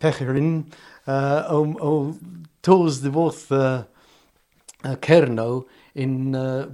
pecherin, 0.01 0.67
uh, 1.07 1.49
o, 1.49 1.65
o 1.81 1.93
tos 2.63 3.01
the 3.01 3.11
both 3.11 3.51
uh, 3.53 3.85
uh, 4.85 4.97
Cerno 4.97 5.67
in 5.95 6.35
uh, 6.35 6.69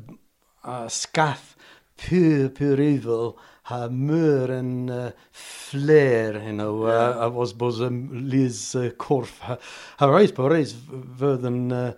uh, 0.65 0.89
scath 0.89 1.57
pur, 1.97 2.49
pur 2.49 2.81
evil 2.81 3.37
ha 3.67 3.89
mör 3.89 4.51
en 4.51 4.89
uh, 4.91 5.11
flair 5.33 6.43
you 6.43 6.53
know 6.53 6.87
yeah. 6.87 7.19
uh, 7.19 7.25
I 7.25 7.27
was 7.27 7.55
was 7.55 7.81
um, 7.81 8.29
Liz 8.31 8.75
uh, 8.75 8.91
Corf 8.97 9.41
ha, 9.41 9.59
ha 9.99 10.07
reis 10.07 10.33
på 10.33 10.49
reis 10.49 10.75
verden 10.91 11.73
uh, 11.73 11.93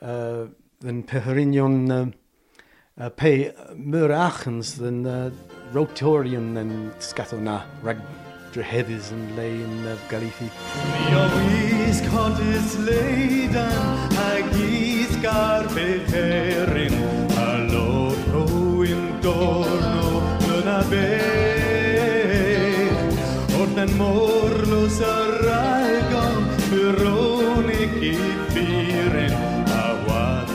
uh, 0.00 0.46
den 0.80 1.02
Peherinion 1.02 1.90
uh, 1.90 2.06
uh, 3.00 3.08
pe 3.08 3.52
mör 3.76 4.10
achens 4.10 4.78
den 4.78 5.04
uh, 5.06 5.30
Rotorion 5.74 6.56
en 6.56 6.92
skatona 7.00 7.62
rag 7.84 8.00
dreheddys 8.52 9.12
yn 9.12 9.28
le 9.36 9.52
yn 9.64 9.78
uh, 9.88 10.00
Galithi. 10.12 10.50
Mi 10.92 11.14
o 11.16 11.71
vis 11.92 12.00
contis 12.08 12.68
leidan 12.86 13.84
ag 14.32 14.46
is 14.56 15.12
carpeterin 15.24 16.94
a 17.46 17.48
loro 17.72 18.44
intorno 18.94 20.06
non 20.46 20.68
aver 20.80 21.20
Orten 23.60 23.90
morlos 24.00 24.96
a 25.00 25.18
ralgon 25.44 26.40
Pyronic 26.70 27.94
i 28.12 28.16
firen 28.54 29.36
a 29.82 29.86
wat 30.06 30.48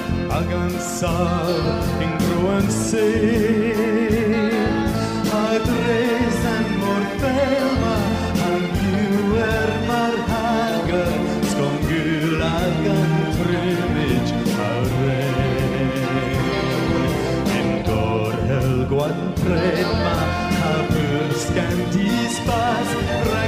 burscant 21.48 21.96
i 21.96 22.28
spas 22.30 23.47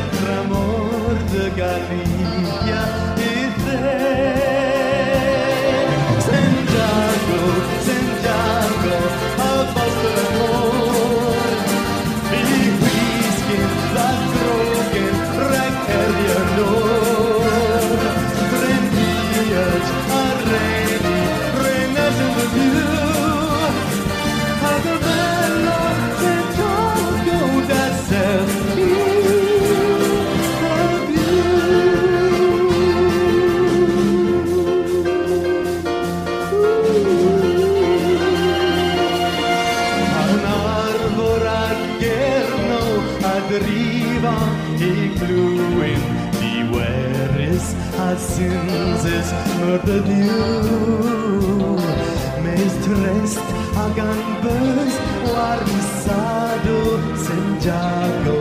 murder 49.90 50.22
you 50.22 51.78
mes 52.44 52.74
trest 52.86 53.46
agan 53.86 54.20
bus 54.44 54.96
warmisado 55.32 56.80
senjago 57.26 58.40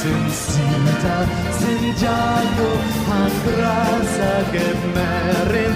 bis 0.00 0.10
in 0.10 0.30
Sinta 0.30 1.26
Santiago 1.58 2.70
han 3.08 3.32
grasa 3.44 4.32
gemerin 4.52 5.74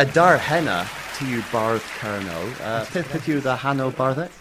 Y 0.00 0.04
dar 0.16 0.38
henna 0.40 0.88
ti 1.12 1.26
yw 1.28 1.42
bardd 1.50 1.84
Cernol. 1.98 2.48
Uh, 2.64 2.86
peth 2.88 3.10
peth 3.12 3.26
yw 3.28 3.42
dda 3.44 3.60
hano 3.60 3.92
barddau? 3.92 4.32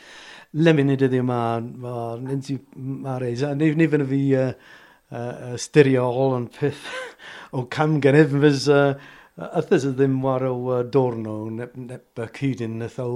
Lemyn 0.64 0.96
i 0.96 0.98
dyddi 1.04 1.20
yma, 1.20 1.60
nansiw 1.60 2.56
mares. 3.04 3.44
Nid 3.52 3.76
y 3.84 4.00
fi... 4.00 4.24
Uh, 4.46 4.56
styriol 5.60 6.36
yn 6.38 6.46
peth 6.54 6.86
o 7.56 7.66
camgynnydd 7.76 8.36
fys 8.44 8.68
ythys 9.60 9.88
y 9.88 9.92
ddim 9.96 10.20
war 10.24 10.44
o 10.48 10.78
dorno 10.84 11.36
nep, 11.52 11.76
nep 11.76 12.22
cydyn 12.36 12.78
nath 12.80 13.00
o 13.02 13.10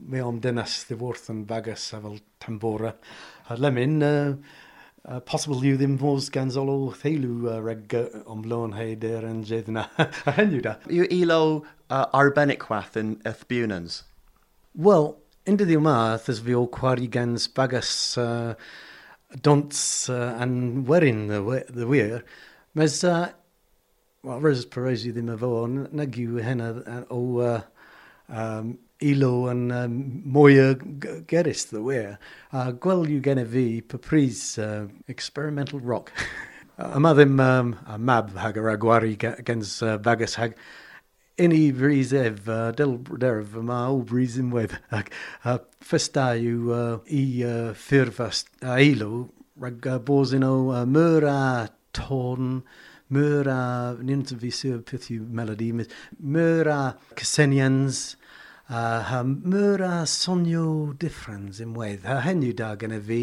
me 0.00 0.22
am 0.22 0.40
dynas 0.42 0.80
ddifwrth 0.88 1.30
yn 1.34 1.44
bagas 1.46 1.90
a 1.94 2.00
fel 2.02 2.18
tambora 2.42 2.94
a 3.50 3.56
lemyn 3.58 4.02
uh, 4.02 5.20
possible 5.26 5.58
yw 5.66 5.78
ddim 5.78 5.96
fos 6.00 6.28
gan 6.34 6.52
zolo 6.54 6.92
theilw 7.00 7.48
uh, 7.48 7.56
reg 7.64 7.94
uh, 7.96 8.04
omlon 8.30 8.76
heid 8.76 9.04
er 9.06 9.26
yn 9.28 9.42
jedd 9.46 9.70
na 9.74 9.86
a 10.28 10.34
hen 10.36 10.54
yw 10.58 10.62
da. 10.66 10.76
Yw 10.92 11.08
ilo 11.16 11.40
uh, 11.56 12.04
arbenic 12.16 12.68
wath 12.70 12.98
yn 13.00 13.16
ethbunans? 13.28 14.02
Wel, 14.78 15.10
yn 15.50 15.58
dyddiw 15.60 15.82
ma, 15.82 15.96
thys 16.22 16.42
fi 16.46 16.54
o 16.54 16.66
cwari 16.70 17.08
gans 17.10 17.48
spagas 17.48 17.92
uh, 18.20 18.54
dons 19.42 20.08
uh, 20.10 20.36
an 20.38 20.84
werin 20.86 21.28
the, 21.28 21.42
we- 21.42 21.66
the 21.68 21.86
wir. 21.86 22.24
Mes, 22.74 23.02
uh, 23.04 23.28
wel, 24.22 24.40
rys 24.40 24.64
Perez 24.66 25.06
i 25.06 25.12
ddim 25.14 25.30
efo, 25.34 25.52
nag 25.68 26.16
yw 26.18 26.40
hynna 26.44 26.70
uh, 26.82 27.02
o 27.14 27.20
uh, 27.44 27.60
um, 28.28 28.74
ilo 29.00 29.32
yn 29.50 29.70
um, 29.72 29.96
mwy 30.34 30.58
o 30.60 30.68
g- 30.74 31.20
gerus 31.30 31.66
the 31.70 31.80
wir. 31.82 32.18
A 32.52 32.70
gwel 32.72 33.06
yw 33.08 33.22
gen 33.24 33.40
i 33.42 33.46
fi 33.48 33.64
papris 33.80 34.58
uh, 34.58 34.86
experimental 35.08 35.80
rock. 35.80 36.12
Yma 36.80 37.14
ddim 37.16 37.40
um, 37.44 37.74
a 37.86 37.98
mab 37.98 38.30
hag 38.40 38.56
yr 38.60 38.70
agwari 38.74 39.16
gens 39.20 39.78
uh, 39.84 39.98
bagus 40.00 40.38
hag 40.40 40.54
Inni 41.40 41.70
bris 41.72 42.10
ef, 42.12 42.48
uh, 42.52 42.70
del 42.76 42.98
derf 43.22 43.54
yma 43.56 43.78
o 43.88 44.02
bris 44.04 44.34
yn 44.36 44.50
web, 44.52 44.74
ac 44.92 45.08
uh, 45.48 45.56
ffestau 45.80 46.36
yw 46.36 46.72
uh, 46.76 46.98
i 47.08 47.22
uh, 47.48 47.70
ffurfas 47.72 48.42
a 48.60 48.74
eilw, 48.76 49.22
rhag 49.62 49.88
uh, 49.88 49.96
bos 50.04 50.34
yn 50.36 50.44
o 50.44 50.52
uh, 50.68 50.82
myr 50.84 51.24
a 51.30 51.40
tôn, 51.96 52.58
myr 53.08 53.48
a, 53.48 53.62
nid 54.04 54.34
fi 54.42 54.52
sy'n 54.52 54.84
peth 54.90 55.08
yw 55.14 55.24
melodi, 55.38 55.70
myr 56.20 56.68
a 56.74 56.80
cysenians, 57.16 58.02
a 58.70 59.02
ha 59.02 59.22
myr 59.24 59.82
a 59.82 60.06
sonio 60.06 60.96
difference 60.96 61.58
unwedd. 61.64 62.04
Ha 62.06 62.20
hen 62.22 62.44
yw 62.46 62.54
da 62.54 62.68
gen 62.78 62.94
i 62.94 63.00
fi, 63.02 63.22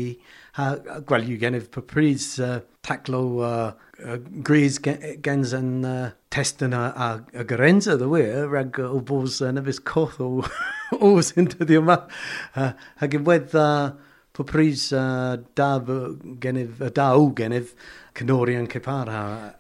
ha, 0.58 0.74
gwel 1.08 1.24
yw 1.24 1.38
gen 1.40 1.56
i 1.56 1.62
paprys 1.72 2.26
uh, 2.44 2.58
taclo 2.84 3.22
uh, 3.48 3.70
uh, 4.04 4.18
gris 4.44 4.82
gens 4.84 5.54
yn 5.56 5.72
uh, 5.88 6.10
testyn 6.36 6.76
a, 6.76 6.84
a, 6.92 7.08
a 7.32 7.48
gyrenza 7.48 7.96
dy 8.02 8.10
wir, 8.12 8.44
rhag 8.52 8.82
uh, 8.84 8.92
o 8.92 9.00
uh, 9.00 9.54
nefys 9.56 9.80
coth 9.80 10.20
o 10.20 10.44
os 11.14 11.32
yn 11.40 11.48
dyddi. 11.56 11.80
Uh, 11.80 12.74
hag 13.00 13.16
unwedd 13.22 13.56
uh, 13.56 13.96
paprys 14.38 14.92
uh, 14.94 15.38
da 15.56 15.80
fy 15.82 16.16
gennyf, 16.40 16.82
uh, 16.82 16.90
da 16.94 17.14
o 17.18 17.30
gennyf, 17.34 17.74
cynorian 18.18 18.68
cypar 18.70 19.10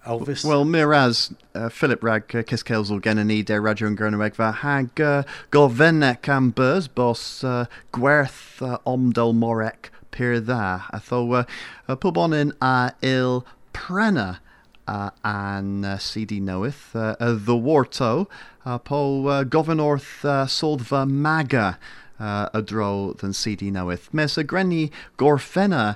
Elvis. 0.06 0.46
Wel, 0.46 0.66
miraz, 0.66 1.34
uh, 1.56 1.70
Philip 1.70 2.04
Rag 2.04 2.24
uh, 2.36 2.44
Kiskels 2.44 2.92
o 2.92 3.00
gen 3.00 3.26
ni 3.28 3.42
de 3.42 3.54
Gernyweg 3.54 4.36
fa 4.36 4.52
hag 4.52 5.02
uh, 5.02 5.24
gofennec 5.52 6.28
am 6.30 6.52
bys 6.52 6.88
bos 6.88 7.44
uh, 7.44 7.66
gwerth 7.92 8.62
uh, 8.62 8.78
omdol 8.86 9.34
morec 9.34 9.90
pyr 10.12 10.40
dda. 10.42 10.86
A 10.94 11.00
tho 11.00 11.22
uh, 11.34 11.44
uh, 11.88 11.96
pobonin 11.96 12.54
a 12.62 12.94
il 13.02 13.46
prena 13.74 14.40
uh, 14.88 15.10
an 15.24 15.86
uh, 15.86 15.98
CD 15.98 16.40
Noeth, 16.40 16.96
uh, 16.96 17.16
uh, 17.20 17.34
The 17.34 17.58
Warto, 17.58 18.28
uh, 18.66 18.78
po 18.78 19.28
uh, 19.28 19.44
gofyn 19.44 19.82
wrth 19.82 20.26
uh, 20.26 20.46
soddfa 20.46 21.08
maga 21.10 21.78
uh, 22.20 22.50
y 22.54 22.62
dro 22.62 23.14
than 23.14 23.34
CD 23.34 23.72
Noeth. 23.72 24.14
Mes 24.14 24.38
y 24.38 24.44
grenni 24.44 24.92
gorffenna 25.18 25.96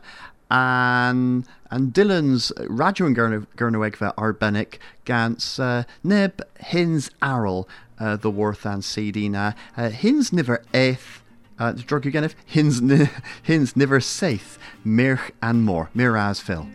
an 0.51 1.45
an 1.71 1.91
Dylan's 1.91 2.51
radio 2.67 3.05
yn 3.07 3.15
Gernywegfa 3.15 4.13
arbennic 4.17 4.79
gans 5.05 5.57
uh, 5.59 5.83
neb 6.03 6.41
hins 6.59 7.09
arol 7.21 7.67
uh, 7.99 8.17
the 8.17 8.29
worth 8.29 8.65
and 8.65 8.83
CD 8.83 9.29
na. 9.29 9.53
Uh, 9.77 9.89
hins 9.89 10.33
niver 10.33 10.63
eith 10.73 11.21
uh, 11.57 11.71
drug 11.71 12.05
again 12.05 12.23
if 12.23 12.35
hins 12.45 12.81
ni, 12.81 13.09
hins 13.43 13.75
niver 13.75 14.01
saith 14.01 14.57
mirch 14.83 15.31
and 15.41 15.63
more. 15.63 15.89
Mir 15.93 16.17
as 16.17 16.39
Phil. 16.39 16.67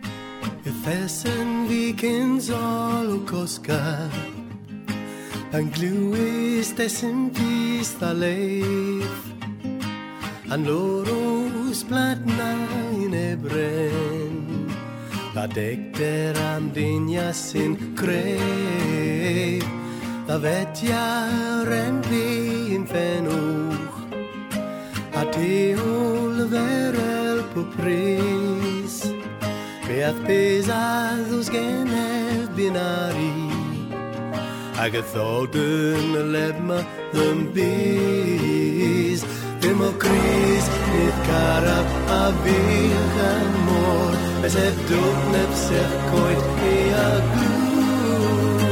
An 5.53 5.71
gluis 5.71 6.75
dessen 6.75 7.31
pista 7.31 8.13
leif. 8.13 9.15
An 10.49 10.65
loros 10.65 11.83
platna 11.83 12.51
in 13.03 13.13
ebren. 13.13 14.27
La 15.37 15.45
dekter 15.45 16.35
am 16.55 16.71
dinja 16.73 17.31
sin 17.31 17.75
kreif 17.95 19.65
Da 20.27 20.37
vet 20.37 20.81
jag 20.81 21.67
ren 21.69 22.01
vin 22.09 22.87
fenoch 22.87 23.97
A 25.13 25.23
te 25.35 25.75
hol 25.77 26.41
verel 26.53 27.43
på 27.53 27.61
pris 27.77 28.95
Beth 29.85 30.19
pesados 30.25 31.47
genef 31.53 32.49
binari 32.57 33.36
caraf 41.27 41.89
a 42.17 42.21
fych 42.43 43.17
yn 43.29 43.55
môr 43.65 44.13
Mes 44.43 44.57
ef 44.65 44.77
dwb 44.91 45.23
neb 45.33 45.55
sef 45.63 45.97
coed 46.11 46.45
mi 46.59 46.75
a 47.07 47.09
glw 47.31 48.69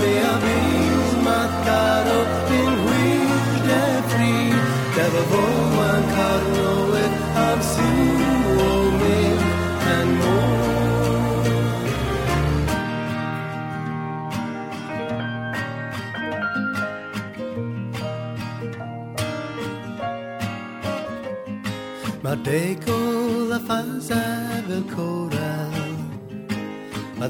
Mi 0.00 0.14
a 0.30 0.34
fys 0.46 1.12
mat 1.28 1.60
garo 1.68 2.18
yn 2.62 2.74
hwyl 2.86 3.38
de 3.68 3.82
ffri 4.08 4.34
Def 4.96 5.20
o 5.20 5.26
fo 5.34 5.46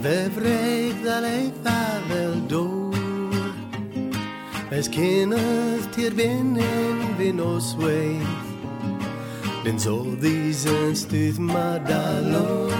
Ddefreg 0.07 1.01
ddal 1.03 1.24
ei 1.27 1.47
fa 1.64 1.81
fel 2.07 2.35
dŵr 2.51 3.49
Mes 4.70 4.87
cynnydd 4.95 5.89
tir 5.97 6.14
benen 6.14 7.01
fyn 7.18 7.41
os 7.43 7.72
weith 7.81 8.47
Nyn 9.64 9.79
zoddis 9.83 10.62
yn 10.70 10.95
stydd 11.01 11.43
ma 11.43 11.70
dalor 11.89 12.70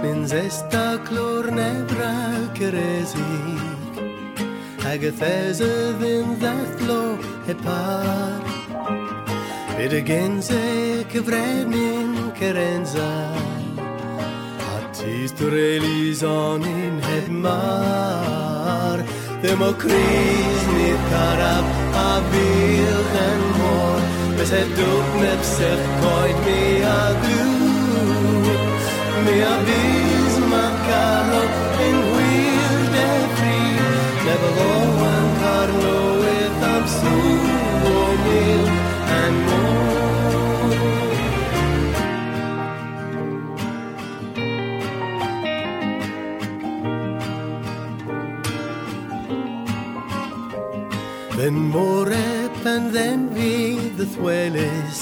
Nyn 0.00 0.24
zesta 0.32 0.86
clor 1.10 1.52
nebrau 1.60 2.40
cyresig 2.56 4.00
Ag 4.88 5.04
y 5.10 5.12
thesedd 5.20 6.00
yn 6.14 6.28
ddathlo 6.40 7.02
e 7.52 7.54
mar 17.44 18.98
Ddim 19.40 19.62
o 19.68 19.70
cris 19.82 20.62
nid 20.74 21.00
caraf 21.12 21.66
a 22.02 22.10
fylch 22.32 23.14
yn 23.22 23.40
môr 23.60 24.00
Bys 24.36 24.52
e 24.60 24.62
dwb 24.76 25.08
neb 25.22 25.48
sech 25.54 25.86
coed 26.02 26.38
mi 26.48 26.60
a 26.90 27.00
glw 27.22 28.56
Mi 29.24 29.36
a 29.52 29.54
fys 29.70 30.36
ma 30.52 30.66
caro 30.88 31.42
yn 31.86 31.98
hwyr 32.10 32.84
de 32.98 33.08
ffri 33.32 33.62
Neb 34.28 34.46
o 34.50 34.52
fo 34.58 34.70
yn 34.76 34.90
Fy 51.40 51.48
moreb 51.48 52.66
and 52.68 52.92
then 52.92 53.20
fydd 53.32 53.96
y 53.96 54.06
thwelys 54.12 54.98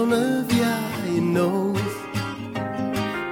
on 0.00 0.12
a 0.12 0.46
via 0.46 0.76
in 1.10 1.32
north 1.34 1.96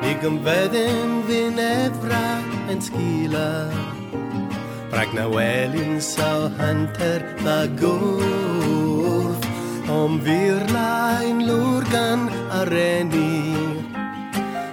Ni 0.02 0.16
gymfeddyn 0.24 1.12
fi'n 1.28 1.62
efra 1.62 2.24
yn 2.66 2.82
sgila 2.82 3.70
Brag 4.90 5.14
na 5.14 5.28
welyn 5.30 6.02
sawl 6.02 6.50
hanter 6.58 7.22
dda 7.38 7.60
gwrdd 7.78 9.48
Om 10.00 10.18
fi'r 10.26 10.66
lain 10.74 11.46
lwr 11.46 11.86
gan 11.94 12.26
arenu 12.58 13.30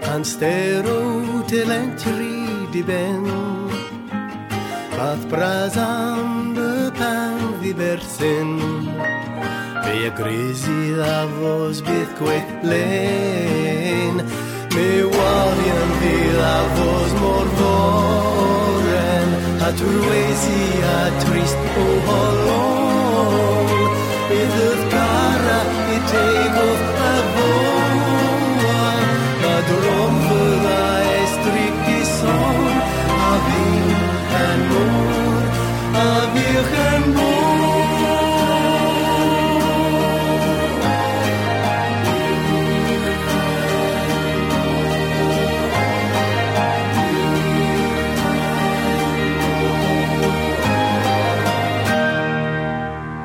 Anstero 0.09 1.01
til 1.53 1.69
entri 1.77 2.37
di 2.73 2.81
bend 2.81 3.60
Bath 5.01 5.25
bras 5.29 5.75
am 5.77 6.53
y 6.53 6.91
pan 6.93 7.37
fi 7.59 7.71
berthyn 7.73 8.51
Fe 9.81 9.93
y 9.97 10.11
grisi 10.13 10.93
ddafos 10.93 11.81
bydd 11.87 12.11
gwetlen 12.19 14.15
Me 14.75 14.89
walian 15.15 15.89
fydd 16.03 16.37
ddafos 16.37 17.11
mor 17.17 17.47
foren 17.57 19.29
A 19.65 19.69
fi'ch 36.61 36.81
yn 36.93 37.13
môr 37.15 37.41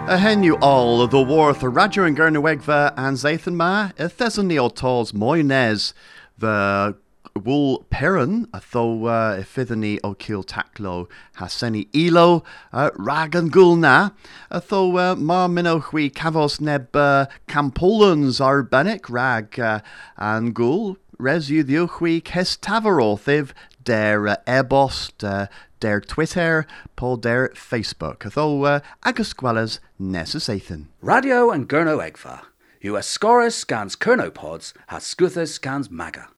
A 0.09 0.19
henw 0.19 0.57
all 0.63 1.07
the 1.09 1.19
a 1.19 1.69
radio 1.69 2.05
and 2.05 2.17
Gernawegva 2.17 2.95
and 2.97 3.17
Zathan 3.19 3.55
Ma, 3.55 3.91
a 3.99 4.09
thesan 4.09 4.47
ni 4.47 4.59
o 4.59 4.69
tos 4.69 5.13
moines 5.13 5.93
the 6.39 6.97
wool 7.37 7.87
peron, 7.91 8.49
a 8.53 8.61
tho 8.73 9.07
uh, 9.07 9.37
ifidani 9.41 9.99
o 10.03 10.15
taklo 10.15 11.09
haseni 11.39 11.89
ilo, 11.95 12.45
uh, 12.73 12.91
rag 12.97 13.35
and 13.35 13.53
gulna, 13.53 14.13
a 14.51 14.61
tho 14.61 14.97
uh, 14.97 15.15
ma 15.15 15.47
hui 15.47 16.11
kavos 16.11 16.61
neb 16.61 16.95
uh, 16.97 17.27
campolans 17.47 18.41
arbenic 18.41 19.09
rag 19.09 19.59
uh, 19.61 19.81
and 20.17 20.55
gul, 20.55 20.97
res 21.19 21.51
you 21.51 21.63
the 21.63 21.87
hui 21.87 22.21
kes 22.21 22.57
tavaroth 22.57 23.29
if 23.29 23.55
der 23.85 24.29
uh, 24.29 24.37
uh, 25.23 25.47
der 25.81 26.01
Twitter, 26.01 26.67
Paul 26.97 27.17
der 27.19 27.51
Facebook, 27.51 28.31
tho 28.33 28.65
uh, 28.65 28.81
agus 29.05 29.33
Athan. 29.35 30.87
Radio 31.01 31.51
and 31.51 31.69
Gurno 31.69 31.99
Egfa. 31.99 32.43
US 32.83 33.09
Scorus 33.09 33.55
scans 33.55 33.97
Kernopods 33.97 34.73
has 34.89 35.03
Scuthus 35.03 35.53
scans 35.53 35.91
Maga. 35.91 36.29